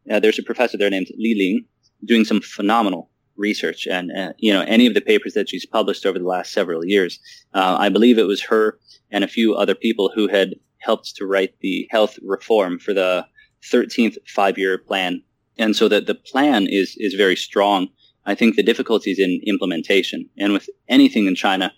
[0.08, 1.66] Uh, there's a professor there named Li Ling
[2.06, 6.05] doing some phenomenal research and uh, you know any of the papers that she's published
[6.05, 7.19] over the last several years.
[7.53, 8.79] Uh, i believe it was her
[9.11, 13.25] and a few other people who had helped to write the health reform for the
[13.71, 15.21] 13th five-year plan.
[15.57, 17.87] And so that the plan is is very strong.
[18.25, 21.73] I think the difficulties in implementation and with anything in china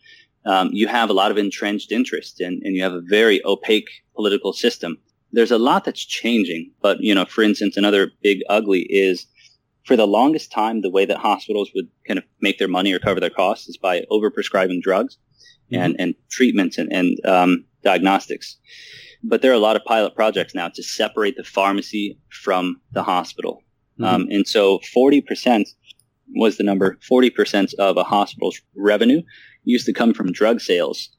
[0.45, 3.89] um, you have a lot of entrenched interest and, and you have a very opaque
[4.15, 4.97] political system.
[5.31, 9.25] There's a lot that's changing, but you know, for instance, another big ugly is
[9.85, 12.99] for the longest time, the way that hospitals would kind of make their money or
[12.99, 15.17] cover their costs is by overprescribing drugs
[15.71, 15.81] mm-hmm.
[15.81, 18.57] and, and treatments and, and um, diagnostics.
[19.23, 23.03] But there are a lot of pilot projects now to separate the pharmacy from the
[23.03, 23.63] hospital.
[23.99, 24.03] Mm-hmm.
[24.03, 25.67] Um, and so 40%
[26.35, 29.21] was the number, 40% of a hospital's revenue
[29.63, 31.09] used to come from drug sales,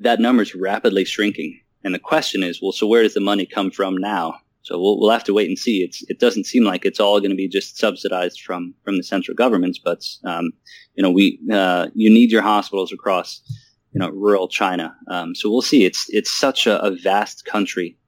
[0.00, 1.60] that number is rapidly shrinking.
[1.84, 4.38] And the question is, well, so where does the money come from now?
[4.62, 5.82] So we'll, we'll have to wait and see.
[5.82, 9.02] It's, it doesn't seem like it's all going to be just subsidized from, from the
[9.02, 10.52] central governments, but, um,
[10.94, 13.42] you know, we, uh, you need your hospitals across,
[13.92, 14.96] you know, rural China.
[15.08, 15.84] Um, so we'll see.
[15.84, 17.98] It's, it's such a, a vast country,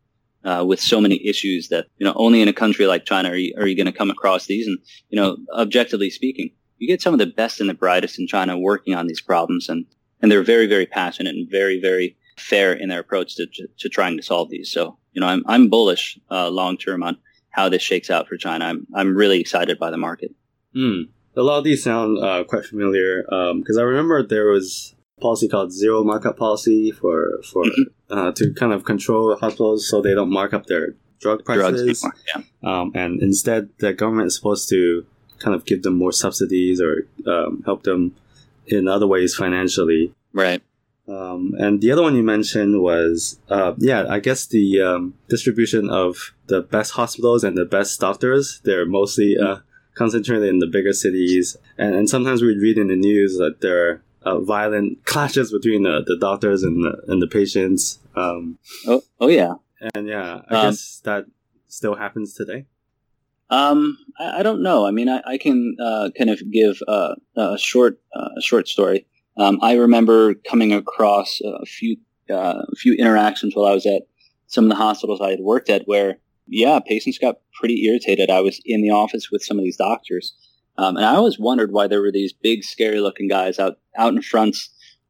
[0.45, 3.37] uh, with so many issues that, you know, only in a country like China are
[3.37, 4.67] you, are you going to come across these.
[4.67, 8.27] And, you know, objectively speaking, you get some of the best and the brightest in
[8.27, 9.87] China working on these problems, and
[10.21, 13.47] and they're very very passionate and very very fair in their approach to
[13.79, 14.71] to trying to solve these.
[14.71, 17.19] So you know, I'm I'm bullish uh, long term on
[17.51, 18.67] how this shakes out for China.
[18.67, 20.35] I'm I'm really excited by the market.
[20.75, 21.09] Mm.
[21.37, 25.21] A lot of these sound uh, quite familiar because um, I remember there was a
[25.21, 28.19] policy called zero markup policy for for mm-hmm.
[28.19, 32.07] uh, to kind of control hospitals so they don't mark up their drug prices.
[32.35, 32.43] Yeah.
[32.63, 35.07] Um, and instead, the government is supposed to
[35.39, 38.15] kind of give them more subsidies or um, help them
[38.67, 40.13] in other ways financially.
[40.33, 40.63] Right.
[41.07, 45.91] Um, and the other one you mentioned was, uh, yeah, I guess the um, distribution
[45.91, 48.61] of the best hospitals and the best doctors.
[48.65, 49.59] They're mostly uh,
[49.95, 51.57] concentrated in the bigger cities.
[51.77, 55.83] And, and sometimes we read in the news that there are uh, violent clashes between
[55.83, 57.99] the, the doctors and the, and the patients.
[58.17, 59.55] Um, oh, oh, yeah.
[59.95, 61.27] And yeah, I um, guess that
[61.69, 62.67] still happens today.
[63.51, 64.87] Um, I, I, don't know.
[64.87, 68.69] I mean, I, I can uh, kind of give uh, a short uh, a short
[68.69, 69.07] story.
[69.37, 71.97] Um, I remember coming across a few
[72.31, 74.03] uh, a few interactions while I was at
[74.47, 78.31] some of the hospitals I had worked at, where yeah, patients got pretty irritated.
[78.31, 80.35] I was in the office with some of these doctors,
[80.79, 84.15] um, and I always wondered why there were these big, scary looking guys out out
[84.15, 84.57] in front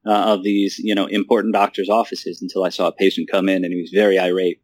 [0.06, 3.64] uh, of these you know important doctors' offices until I saw a patient come in
[3.64, 4.60] and he was very irate.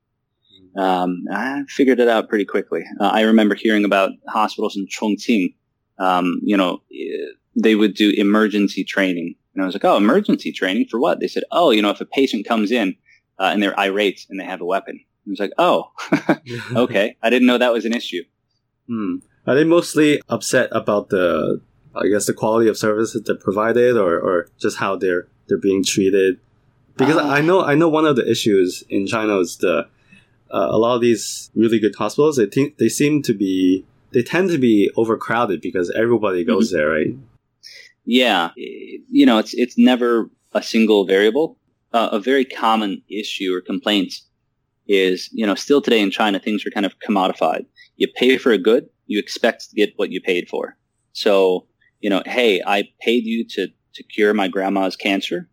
[0.76, 2.84] Um, I figured it out pretty quickly.
[3.00, 5.54] Uh, I remember hearing about hospitals in Chongqing.
[5.98, 6.82] Um, you know,
[7.56, 9.34] they would do emergency training.
[9.54, 11.20] And I was like, oh, emergency training for what?
[11.20, 12.96] They said, oh, you know, if a patient comes in
[13.38, 15.00] uh, and they're irate and they have a weapon.
[15.26, 15.90] I was like, oh,
[16.76, 17.16] okay.
[17.22, 18.22] I didn't know that was an issue.
[18.86, 19.16] Hmm.
[19.46, 21.60] Are they mostly upset about the,
[21.94, 25.58] I guess, the quality of service that they're provided, or, or just how they're they're
[25.58, 26.38] being treated?
[26.96, 29.88] Because uh, I know I know one of the issues in China is the
[30.50, 34.22] uh, a lot of these really good hospitals, they think they seem to be they
[34.22, 36.76] tend to be overcrowded because everybody goes mm-hmm.
[36.78, 37.14] there, right?
[38.10, 41.58] Yeah, you know, it's it's never a single variable.
[41.92, 44.14] Uh, a very common issue or complaint
[44.88, 47.66] is, you know, still today in China, things are kind of commodified.
[47.98, 50.76] You pay for a good, you expect to get what you paid for.
[51.12, 51.68] So,
[52.00, 55.48] you know, hey, I paid you to to cure my grandma's cancer.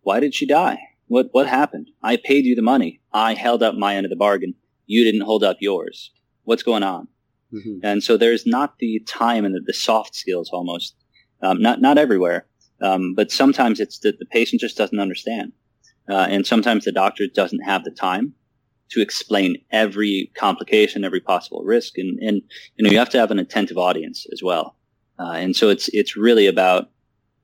[0.00, 0.80] Why did she die?
[1.06, 1.90] What what happened?
[2.02, 3.00] I paid you the money.
[3.12, 4.56] I held up my end of the bargain.
[4.86, 6.10] You didn't hold up yours.
[6.42, 7.06] What's going on?
[7.52, 7.84] Mm-hmm.
[7.84, 10.96] And so there's not the time and the, the soft skills almost.
[11.42, 12.46] Um, not not everywhere,
[12.80, 15.52] um, but sometimes it's that the patient just doesn't understand,
[16.08, 18.34] uh, and sometimes the doctor doesn't have the time
[18.90, 22.42] to explain every complication, every possible risk, and and
[22.76, 24.76] you know you have to have an attentive audience as well.
[25.18, 26.90] Uh, and so it's it's really about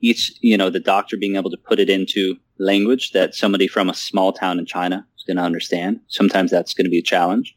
[0.00, 3.88] each you know the doctor being able to put it into language that somebody from
[3.88, 6.00] a small town in China is going to understand.
[6.08, 7.54] Sometimes that's going to be a challenge.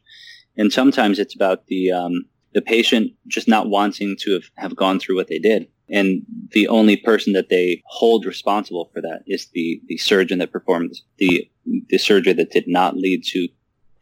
[0.56, 4.98] And sometimes it's about the, um, the patient just not wanting to have, have gone
[4.98, 5.68] through what they did.
[5.90, 10.52] And the only person that they hold responsible for that is the, the surgeon that
[10.52, 11.50] performed the,
[11.88, 13.48] the surgery that did not lead to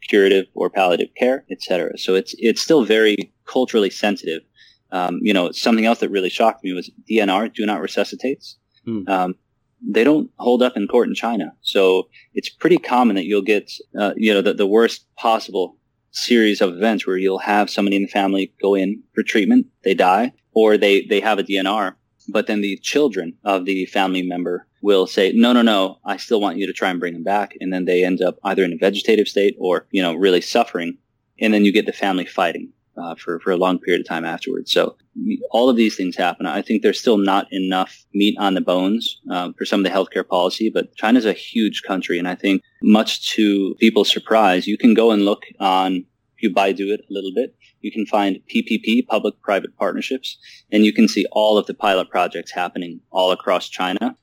[0.07, 1.97] curative or palliative care, etc.
[1.97, 4.43] So it's, it's still very culturally sensitive.
[4.91, 8.57] Um, you know, something else that really shocked me was DNR, do not resuscitates.
[8.85, 9.07] Hmm.
[9.07, 9.35] Um,
[9.81, 11.53] they don't hold up in court in China.
[11.61, 15.77] So it's pretty common that you'll get, uh, you know, the, the worst possible
[16.11, 19.93] series of events where you'll have somebody in the family go in for treatment, they
[19.93, 21.95] die, or they, they have a DNR,
[22.27, 26.41] but then the children of the family member will say, no, no, no, I still
[26.41, 27.55] want you to try and bring them back.
[27.59, 30.97] And then they end up either in a vegetative state or, you know, really suffering.
[31.41, 34.25] And then you get the family fighting uh, for, for a long period of time
[34.25, 34.71] afterwards.
[34.71, 34.95] So
[35.51, 36.45] all of these things happen.
[36.45, 39.89] I think there's still not enough meat on the bones um, for some of the
[39.89, 42.19] healthcare policy, but China's a huge country.
[42.19, 46.05] And I think much to people's surprise, you can go and look on,
[46.39, 50.37] you Baidu it a little bit, you can find PPP, public-private partnerships,
[50.71, 54.15] and you can see all of the pilot projects happening all across China.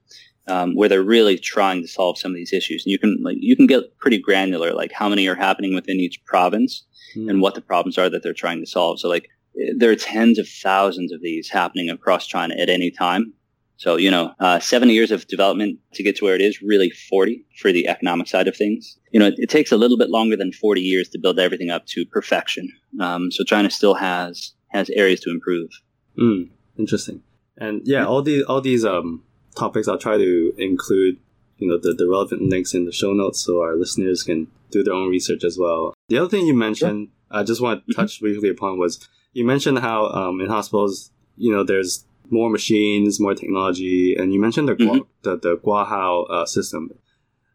[0.48, 3.36] Um, where they're really trying to solve some of these issues, and you can like
[3.40, 6.84] you can get pretty granular, like how many are happening within each province,
[7.16, 7.28] mm.
[7.28, 9.00] and what the problems are that they're trying to solve.
[9.00, 9.28] So like
[9.76, 13.32] there are tens of thousands of these happening across China at any time.
[13.78, 16.90] So, you know, uh, 70 years of development to get to where it is, really
[16.90, 18.98] 40 for the economic side of things.
[19.12, 21.70] You know, it, it takes a little bit longer than 40 years to build everything
[21.70, 22.72] up to perfection.
[23.00, 25.70] Um, so China still has, has areas to improve.
[26.18, 26.48] Mm,
[26.78, 27.22] interesting.
[27.58, 29.22] And yeah, all these, all these, um,
[29.56, 31.18] topics I'll try to include,
[31.58, 34.84] you know, the, the relevant links in the show notes so our listeners can do
[34.84, 35.94] their own research as well.
[36.08, 37.40] The other thing you mentioned, sure.
[37.40, 38.00] I just want to mm-hmm.
[38.00, 43.20] touch briefly upon was you mentioned how um, in hospitals, you know, there's more machines,
[43.20, 44.98] more technology, and you mentioned the mm-hmm.
[45.22, 46.90] the, the Guahao uh, system.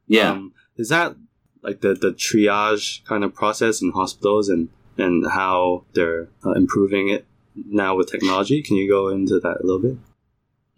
[0.08, 1.16] Yeah, um, is that
[1.62, 7.10] like the the triage kind of process in hospitals and and how they're uh, improving
[7.10, 8.62] it now with technology?
[8.62, 9.98] Can you go into that a little bit?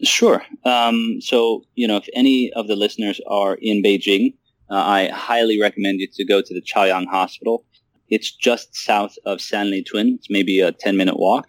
[0.04, 0.44] Sure.
[0.66, 4.34] Um, so you know, if any of the listeners are in Beijing,
[4.70, 7.66] uh, I highly recommend you to go to the Chaoyang Hospital.
[8.10, 10.16] It's just south of Sanlitun.
[10.16, 11.48] It's maybe a 10 minute walk.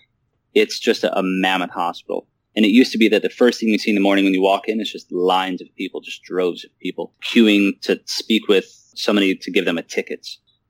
[0.54, 2.26] It's just a, a mammoth hospital.
[2.56, 4.34] And it used to be that the first thing you see in the morning when
[4.34, 8.48] you walk in is just lines of people, just droves of people queuing to speak
[8.48, 10.26] with somebody to give them a ticket.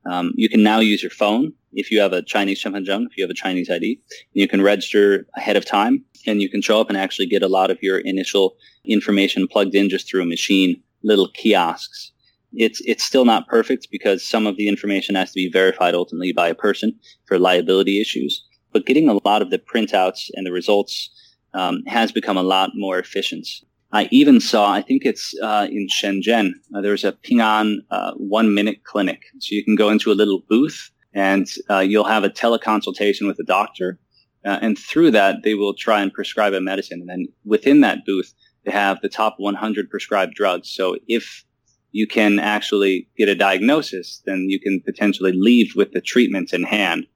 [0.07, 3.25] Um, you can now use your phone if you have a Chinese Shenfenzheng, if you
[3.25, 4.01] have a Chinese ID.
[4.33, 7.49] You can register ahead of time and you can show up and actually get a
[7.49, 12.13] lot of your initial information plugged in just through a machine, little kiosks.
[12.53, 16.33] It's, it's still not perfect because some of the information has to be verified ultimately
[16.33, 18.45] by a person for liability issues.
[18.73, 21.11] But getting a lot of the printouts and the results
[21.55, 23.47] um, has become a lot more efficient.
[23.93, 28.13] I even saw, I think it's uh, in Shenzhen, uh, there's a Ping An uh,
[28.15, 29.23] one minute clinic.
[29.39, 33.39] So you can go into a little booth and uh, you'll have a teleconsultation with
[33.39, 34.01] a doctor.
[34.45, 37.01] Uh, and through that, they will try and prescribe a medicine.
[37.01, 38.35] And then within that booth,
[38.65, 40.69] they have the top 100 prescribed drugs.
[40.69, 41.45] So if
[41.93, 46.65] you can actually get a diagnosis, then you can potentially leave with the treatments in
[46.65, 47.07] hand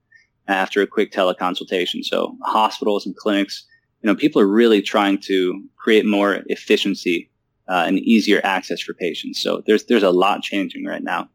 [0.47, 2.05] after a quick teleconsultation.
[2.05, 3.67] So hospitals and clinics
[4.03, 7.31] you know, people are really trying to create more efficiency
[7.69, 9.41] uh, and easier access for patients.
[9.41, 11.29] So there's there's a lot changing right now.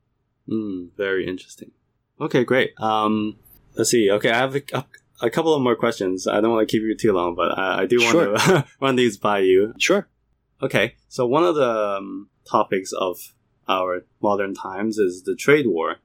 [0.49, 1.71] Mm, very interesting.
[2.19, 2.73] Okay, great.
[2.79, 3.37] Um,
[3.75, 4.09] let's see.
[4.11, 4.85] Okay, I have a,
[5.21, 6.27] a, couple of more questions.
[6.27, 8.37] I don't want to keep you too long, but I, I do want sure.
[8.37, 9.73] to run these by you.
[9.77, 10.07] Sure.
[10.61, 13.33] Okay, so one of the um, topics of
[13.67, 15.97] our modern times is the trade war.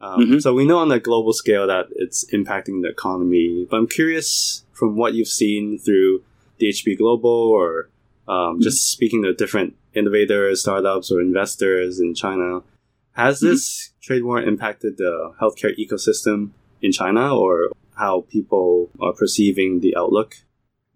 [0.00, 0.38] Um, mm-hmm.
[0.38, 4.64] So we know on a global scale that it's impacting the economy, but I'm curious
[4.82, 6.24] from what you've seen through
[6.60, 7.88] DHB Global or
[8.26, 8.62] um, mm-hmm.
[8.62, 12.62] just speaking to different innovators, startups, or investors in China,
[13.12, 13.50] has mm-hmm.
[13.50, 19.94] this trade war impacted the healthcare ecosystem in China or how people are perceiving the
[19.96, 20.38] outlook?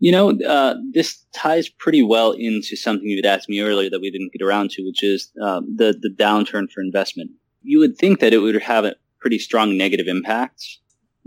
[0.00, 4.10] You know, uh, this ties pretty well into something you'd asked me earlier that we
[4.10, 7.30] didn't get around to, which is um, the the downturn for investment
[7.62, 10.78] you would think that it would have a pretty strong negative impact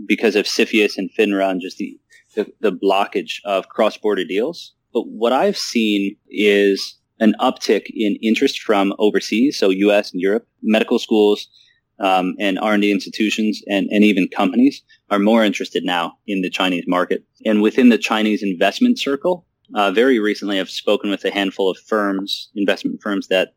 [0.06, 1.98] because of CFIUS and FINRA and just the,
[2.34, 4.74] the, the blockage of cross-border deals.
[4.92, 10.12] But what I've seen is an uptick in interest from overseas, so U.S.
[10.12, 11.48] and Europe, medical schools
[12.00, 16.84] um, and R&D institutions and, and even companies are more interested now in the Chinese
[16.86, 17.24] market.
[17.44, 21.78] And within the Chinese investment circle, uh, very recently I've spoken with a handful of
[21.86, 23.50] firms, investment firms that,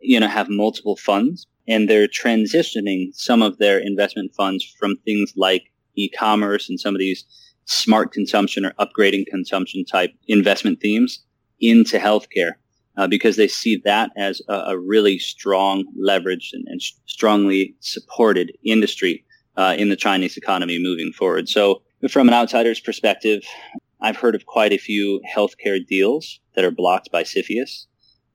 [0.00, 5.32] you know, have multiple funds and they're transitioning some of their investment funds from things
[5.36, 5.64] like
[5.96, 7.24] e-commerce and some of these
[7.68, 11.22] smart consumption or upgrading consumption type investment themes
[11.60, 12.52] into healthcare
[12.96, 18.52] uh, because they see that as a, a really strong leveraged and, and, strongly supported
[18.64, 19.24] industry
[19.56, 21.48] uh, in the Chinese economy moving forward.
[21.48, 23.42] So from an outsider's perspective,
[24.00, 27.86] I've heard of quite a few healthcare deals that are blocked by CFIUS.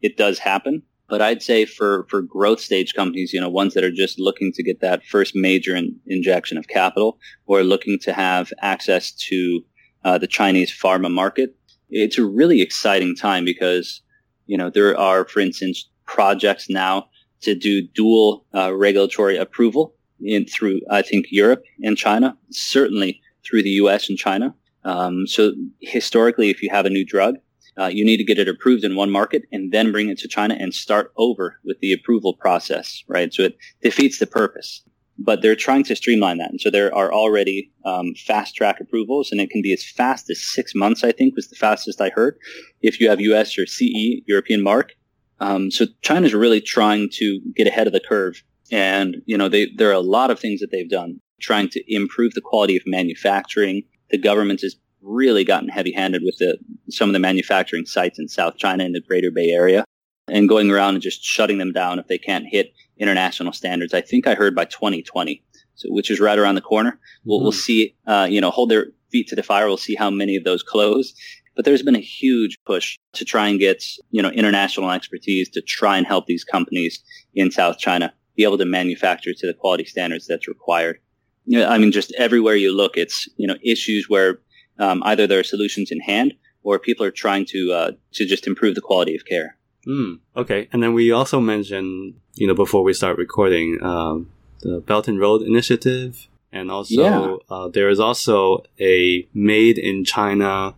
[0.01, 0.83] It does happen.
[1.09, 4.51] But I'd say for, for growth stage companies, you know, ones that are just looking
[4.53, 9.63] to get that first major in, injection of capital or looking to have access to
[10.05, 11.55] uh, the Chinese pharma market,
[11.89, 14.01] it's a really exciting time because,
[14.47, 17.07] you know, there are, for instance, projects now
[17.41, 23.63] to do dual uh, regulatory approval in through, I think, Europe and China, certainly through
[23.63, 24.09] the U.S.
[24.09, 24.55] and China.
[24.85, 27.35] Um, so historically, if you have a new drug,
[27.79, 30.27] uh, you need to get it approved in one market and then bring it to
[30.27, 33.33] China and start over with the approval process, right?
[33.33, 34.83] So it defeats the purpose.
[35.19, 36.49] But they're trying to streamline that.
[36.49, 40.27] And so there are already um, fast track approvals, and it can be as fast
[40.31, 42.35] as six months, I think, was the fastest I heard,
[42.81, 44.93] if you have US or CE, European mark.
[45.39, 48.41] Um, so China's really trying to get ahead of the curve.
[48.71, 51.93] And, you know, they, there are a lot of things that they've done trying to
[51.93, 53.83] improve the quality of manufacturing.
[54.09, 56.57] The government has really gotten heavy-handed with the,
[56.89, 59.85] some of the manufacturing sites in South China and the Greater Bay Area,
[60.27, 63.93] and going around and just shutting them down if they can't hit international standards.
[63.93, 65.43] I think I heard by 2020,
[65.75, 66.99] so which is right around the corner.
[67.25, 67.43] We'll, mm-hmm.
[67.43, 67.95] we'll see.
[68.07, 69.67] Uh, you know, hold their feet to the fire.
[69.67, 71.13] We'll see how many of those close.
[71.55, 75.61] But there's been a huge push to try and get you know international expertise to
[75.61, 77.03] try and help these companies
[77.35, 80.97] in South China be able to manufacture to the quality standards that's required.
[81.45, 84.39] You know, I mean, just everywhere you look, it's you know issues where
[84.79, 88.47] um, either there are solutions in hand or people are trying to uh, to just
[88.47, 89.57] improve the quality of care.
[89.87, 94.79] Mm, okay, and then we also mentioned, you know, before we start recording, um, the
[94.79, 97.35] Belt and Road Initiative, and also yeah.
[97.49, 100.75] uh, there is also a Made in China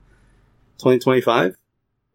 [0.80, 1.56] 2025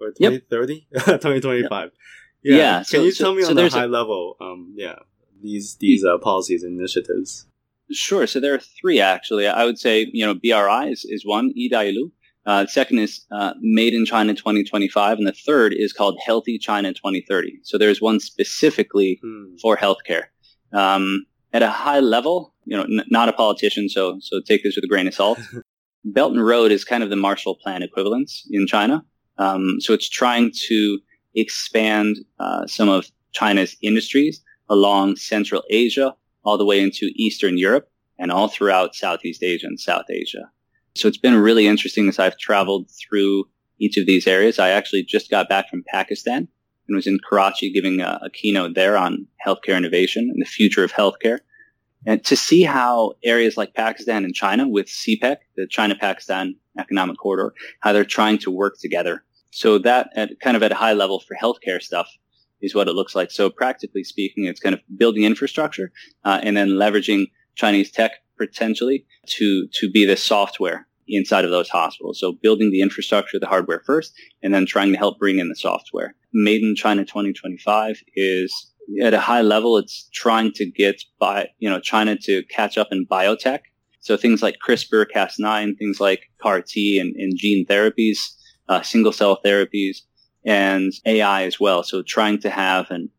[0.01, 1.05] or 2030, yep.
[1.05, 1.91] 2025.
[2.43, 2.57] Yep.
[2.57, 2.57] Yeah.
[2.57, 2.77] yeah.
[2.79, 5.01] Can so, you tell me so, on the high a, level, um, yeah,
[5.43, 7.47] these these uh, policies and initiatives?
[7.93, 8.27] Sure.
[8.27, 9.47] So there are three actually.
[9.47, 12.11] I would say you know BRI is, is one, Yidailu.
[12.47, 16.93] Uh, second is uh, Made in China 2025, and the third is called Healthy China
[16.93, 17.61] 2030.
[17.63, 19.57] So there's one specifically hmm.
[19.61, 20.25] for healthcare.
[20.73, 24.77] Um, at a high level, you know, n- not a politician, so so take this
[24.77, 25.39] with a grain of salt.
[26.05, 29.05] Belt and Road is kind of the Marshall Plan equivalence in China.
[29.37, 30.99] Um, so it's trying to
[31.35, 36.15] expand uh, some of China's industries along Central Asia
[36.45, 40.51] all the way into Eastern Europe and all throughout Southeast Asia and South Asia.
[40.95, 43.45] So it's been really interesting as I've traveled through
[43.79, 44.59] each of these areas.
[44.59, 46.49] I actually just got back from Pakistan
[46.89, 50.85] and was in Karachi giving a, a keynote there on healthcare innovation and the future
[50.85, 51.39] of healthcare.
[52.07, 57.55] And to see how areas like Pakistan and China with CPEC, the China-Pakistan Economic Corridor,
[57.81, 59.23] how they're trying to work together.
[59.51, 62.09] So that at kind of at a high level for healthcare stuff
[62.63, 63.31] is what it looks like.
[63.31, 65.93] So practically speaking, it's kind of building infrastructure
[66.25, 71.69] uh, and then leveraging Chinese tech potentially to to be the software inside of those
[71.69, 72.19] hospitals.
[72.21, 75.57] So building the infrastructure, the hardware first, and then trying to help bring in the
[75.57, 76.15] software.
[76.33, 79.77] Made in China 2025 is at a high level.
[79.77, 83.61] It's trying to get by you know China to catch up in biotech.
[84.03, 88.19] So things like CRISPR, Cas9, things like CAR T and, and gene therapies,
[88.67, 89.99] uh, single cell therapies,
[90.45, 91.83] and AI as well.
[91.83, 93.11] So trying to have an,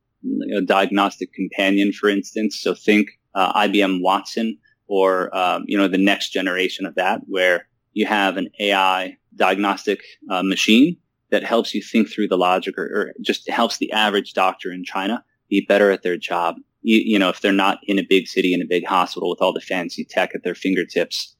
[0.55, 2.59] a diagnostic companion, for instance.
[2.59, 4.57] So think uh, IBM Watson
[4.91, 10.01] or um, you know the next generation of that, where you have an AI diagnostic
[10.29, 10.97] uh, machine
[11.29, 14.83] that helps you think through the logic, or, or, just helps the average doctor in
[14.83, 16.55] China be better at their job.
[16.81, 19.41] You, you know, if they're not in a big city in a big hospital with
[19.41, 21.35] all the fancy tech at their fingertips.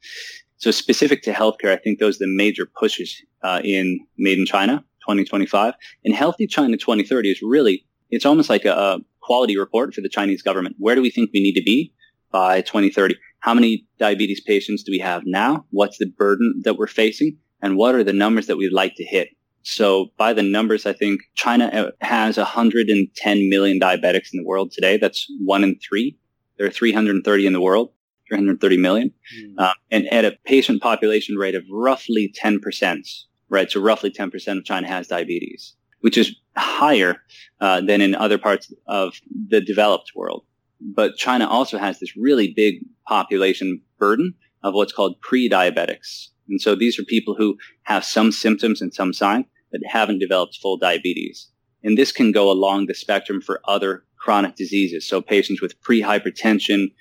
[0.55, 4.45] So specific to healthcare, I think those are the major pushes uh, in Made in
[4.45, 4.85] China.
[5.17, 5.73] 2025.
[6.05, 10.09] And Healthy China 2030 is really, it's almost like a, a quality report for the
[10.09, 10.75] Chinese government.
[10.79, 11.93] Where do we think we need to be
[12.31, 13.15] by 2030?
[13.39, 15.65] How many diabetes patients do we have now?
[15.71, 17.37] What's the burden that we're facing?
[17.61, 19.29] And what are the numbers that we'd like to hit?
[19.63, 24.71] So by the numbers, I think China uh, has 110 million diabetics in the world
[24.71, 24.97] today.
[24.97, 26.17] That's one in three.
[26.57, 27.91] There are 330 in the world,
[28.27, 29.11] 330 million.
[29.39, 29.53] Mm.
[29.57, 33.69] Uh, and at a patient population rate of roughly 10%, right?
[33.69, 37.21] So roughly 10% of China has diabetes, which is higher
[37.59, 39.13] uh, than in other parts of
[39.49, 40.45] the developed world.
[40.79, 44.33] But China also has this really big population burden
[44.63, 46.29] of what's called pre-diabetics.
[46.49, 50.57] And so these are people who have some symptoms and some signs but haven't developed
[50.61, 51.47] full diabetes.
[51.83, 55.07] And this can go along the spectrum for other chronic diseases.
[55.07, 56.91] So patients with pre-hypertension,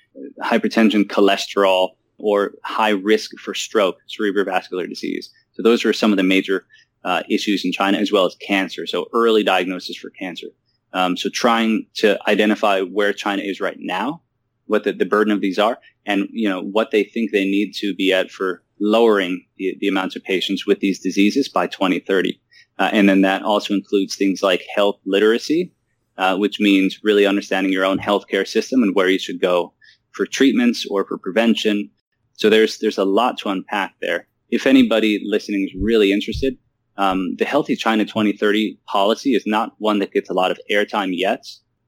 [0.41, 5.31] hypertension, cholesterol, or high risk for stroke, cerebrovascular disease.
[5.61, 6.65] So those are some of the major
[7.03, 8.87] uh, issues in China, as well as cancer.
[8.87, 10.47] So early diagnosis for cancer.
[10.91, 14.21] Um, so trying to identify where China is right now,
[14.65, 17.73] what the, the burden of these are, and you know what they think they need
[17.75, 22.41] to be at for lowering the, the amounts of patients with these diseases by 2030.
[22.79, 25.71] Uh, and then that also includes things like health literacy,
[26.17, 29.73] uh, which means really understanding your own healthcare system and where you should go
[30.11, 31.91] for treatments or for prevention.
[32.33, 36.57] So there's there's a lot to unpack there if anybody listening is really interested,
[36.97, 41.11] um, the Healthy China 2030 policy is not one that gets a lot of airtime
[41.13, 41.45] yet.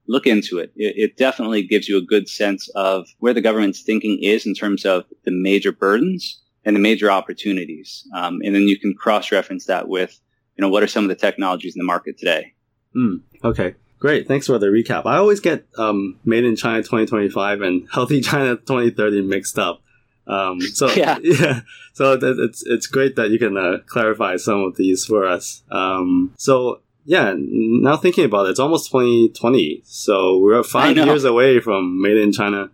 [0.07, 0.71] Look into it.
[0.75, 0.95] it.
[0.97, 4.85] It definitely gives you a good sense of where the government's thinking is in terms
[4.85, 8.07] of the major burdens and the major opportunities.
[8.15, 10.19] Um, and then you can cross-reference that with,
[10.57, 12.53] you know, what are some of the technologies in the market today?
[12.95, 13.75] Mm, okay.
[13.99, 14.27] Great.
[14.27, 15.05] Thanks for the recap.
[15.05, 19.82] I always get um, Made in China 2025 and Healthy China 2030 mixed up.
[20.27, 21.61] Um, so yeah, yeah.
[21.93, 25.63] So it's it's great that you can uh, clarify some of these for us.
[25.71, 29.81] Um, so yeah, now thinking about it, it's almost 2020.
[29.85, 32.69] So we're five years away from Made in China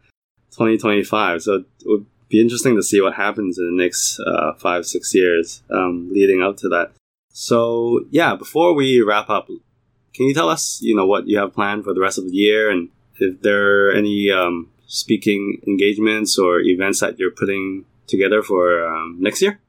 [0.52, 1.42] 2025.
[1.42, 5.14] So it would be interesting to see what happens in the next uh, five six
[5.16, 6.92] years um, leading up to that.
[7.32, 11.54] So yeah, before we wrap up, can you tell us you know what you have
[11.54, 12.90] planned for the rest of the year and
[13.20, 19.18] if there are any um, speaking engagements or events that you're putting together for um,
[19.20, 19.62] next year?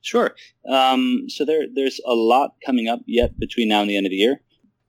[0.00, 0.34] Sure.
[0.68, 4.10] Um, so there, there's a lot coming up yet between now and the end of
[4.10, 4.40] the year.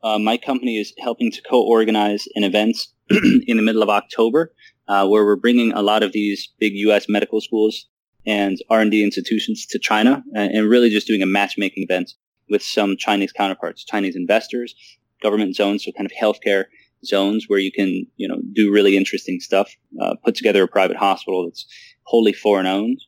[0.02, 2.78] Uh, my company is helping to co-organize an event
[3.10, 4.54] in the middle of October,
[4.88, 7.08] uh, where we're bringing a lot of these big U.S.
[7.10, 7.88] medical schools
[8.26, 12.14] and R&D institutions to China, and, and really just doing a matchmaking event
[12.50, 14.76] with some Chinese counterparts, Chinese investors,
[15.22, 16.66] government zones, so kind of healthcare
[17.06, 19.72] zones where you can, you know, do really interesting stuff.
[20.02, 21.66] Uh, put together a private hospital that's
[22.04, 23.00] wholly foreign owned.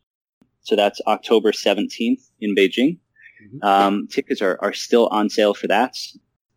[0.62, 3.00] So that's October 17th in Beijing.
[3.44, 3.64] Mm-hmm.
[3.64, 5.96] Um, tickets are, are still on sale for that.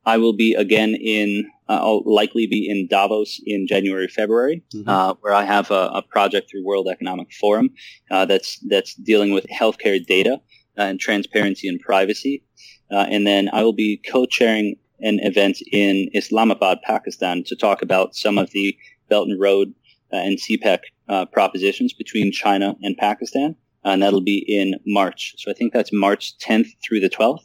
[0.06, 4.88] I will be again in, uh, I'll likely be in Davos in January, February, mm-hmm.
[4.88, 7.70] uh, where I have a, a, project through World Economic Forum
[8.10, 10.40] uh, that's that's dealing with healthcare data
[10.76, 12.42] and transparency and privacy.
[12.90, 18.14] Uh, and then I will be co-chairing an event in Islamabad, Pakistan, to talk about
[18.14, 18.76] some of the
[19.08, 19.74] Belt and Road
[20.12, 23.56] uh, and CPEC uh, propositions between China and Pakistan.
[23.84, 25.34] Uh, and that'll be in March.
[25.38, 27.44] So I think that's March 10th through the 12th,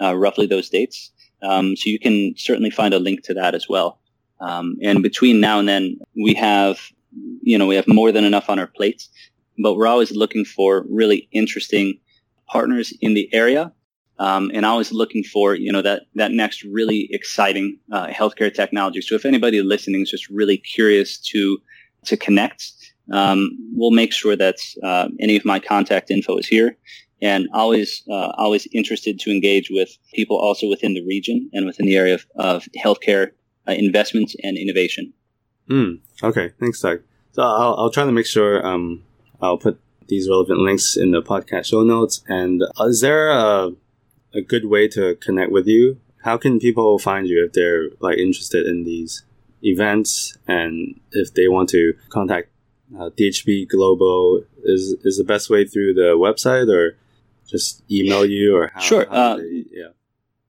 [0.00, 1.10] uh, roughly those dates.
[1.42, 4.00] Um, so you can certainly find a link to that as well.
[4.40, 6.78] Um, and between now and then, we have,
[7.42, 9.08] you know, we have more than enough on our plates,
[9.62, 11.98] but we're always looking for really interesting
[12.46, 13.72] partners in the area
[14.18, 18.52] um, and I was looking for, you know, that, that next really exciting uh, healthcare
[18.52, 19.00] technology.
[19.00, 21.58] So if anybody listening is just really curious to,
[22.04, 22.72] to connect,
[23.12, 26.76] um, we'll make sure that uh, any of my contact info is here.
[27.22, 31.86] And always, uh, always interested to engage with people also within the region and within
[31.86, 33.30] the area of, of healthcare
[33.66, 35.12] uh, investments and innovation.
[35.70, 37.00] Mm, okay, thanks, Doug.
[37.32, 39.02] So I'll, I'll try to make sure um,
[39.40, 42.22] I'll put these relevant links in the podcast show notes.
[42.28, 43.72] And uh, is there a
[44.34, 45.98] a good way to connect with you?
[46.22, 49.22] How can people find you if they're like interested in these
[49.62, 52.48] events and if they want to contact
[52.96, 54.42] uh, DHB Global?
[54.64, 56.96] Is is the best way through the website or
[57.46, 59.06] just email you or how, sure?
[59.06, 59.88] How uh, they, yeah,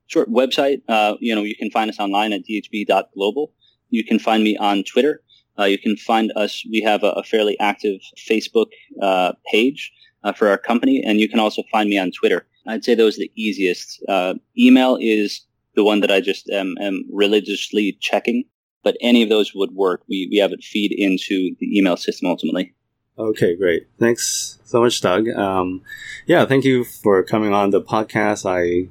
[0.08, 0.26] sure.
[0.26, 0.82] Website.
[0.88, 3.52] Uh, you know, you can find us online at dhb.global.
[3.90, 5.22] You can find me on Twitter.
[5.60, 6.64] Uh, you can find us.
[6.72, 8.68] We have a, a fairly active Facebook
[9.02, 9.92] uh, page
[10.24, 12.46] uh, for our company, and you can also find me on Twitter.
[12.68, 14.04] I'd say those are the easiest.
[14.08, 15.42] Uh, email is
[15.76, 18.46] the one that I just am, am, religiously checking,
[18.84, 20.04] but any of those would work.
[20.08, 22.74] We, we have it feed into the email system ultimately.
[23.18, 23.88] Okay, great.
[24.00, 25.30] Thanks so much, Doug.
[25.30, 25.82] Um,
[26.26, 28.46] yeah, thank you for coming on the podcast.
[28.46, 28.90] I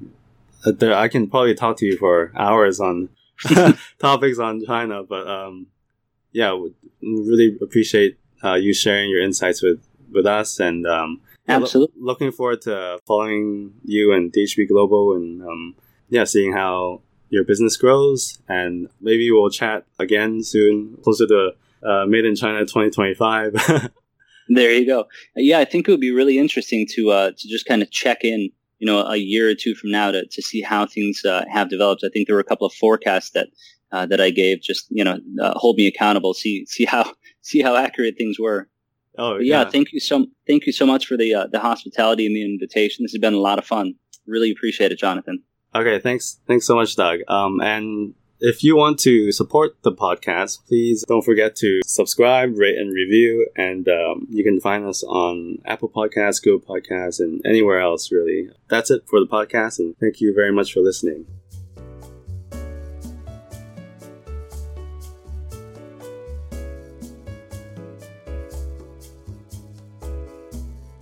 [0.67, 3.11] uh, I can probably talk to you for hours on
[3.99, 5.67] topics on China, but um,
[6.33, 6.59] yeah,
[7.03, 11.95] really appreciate uh, you sharing your insights with with us and um, Absolutely.
[11.99, 15.75] Lo- looking forward to following you and DHB Global and um,
[16.09, 18.39] yeah, seeing how your business grows.
[18.49, 21.51] And maybe we'll chat again soon, closer to
[21.83, 23.91] uh, Made in China 2025.
[24.49, 25.07] there you go.
[25.37, 28.25] Yeah, I think it would be really interesting to uh, to just kind of check
[28.25, 31.45] in, you know, a year or two from now to, to see how things uh,
[31.53, 32.03] have developed.
[32.05, 33.49] I think there were a couple of forecasts that
[33.93, 34.63] uh, that I gave.
[34.63, 36.35] Just you know, uh, hold me accountable.
[36.35, 38.69] See see how see how accurate things were.
[39.19, 39.63] Oh yeah.
[39.63, 39.71] yeah.
[39.71, 43.05] Thank you so thank you so much for the uh, the hospitality and the invitation.
[43.05, 43.95] This has been a lot of fun.
[44.27, 45.43] Really appreciate it, Jonathan.
[45.75, 47.21] Okay, thanks thanks so much, Doug.
[47.29, 52.77] Um, and if you want to support the podcast, please don't forget to subscribe, rate,
[52.77, 53.47] and review.
[53.57, 58.51] And um, you can find us on Apple Podcasts, Google Podcasts, and anywhere else, really.
[58.69, 61.27] That's it for the podcast, and thank you very much for listening.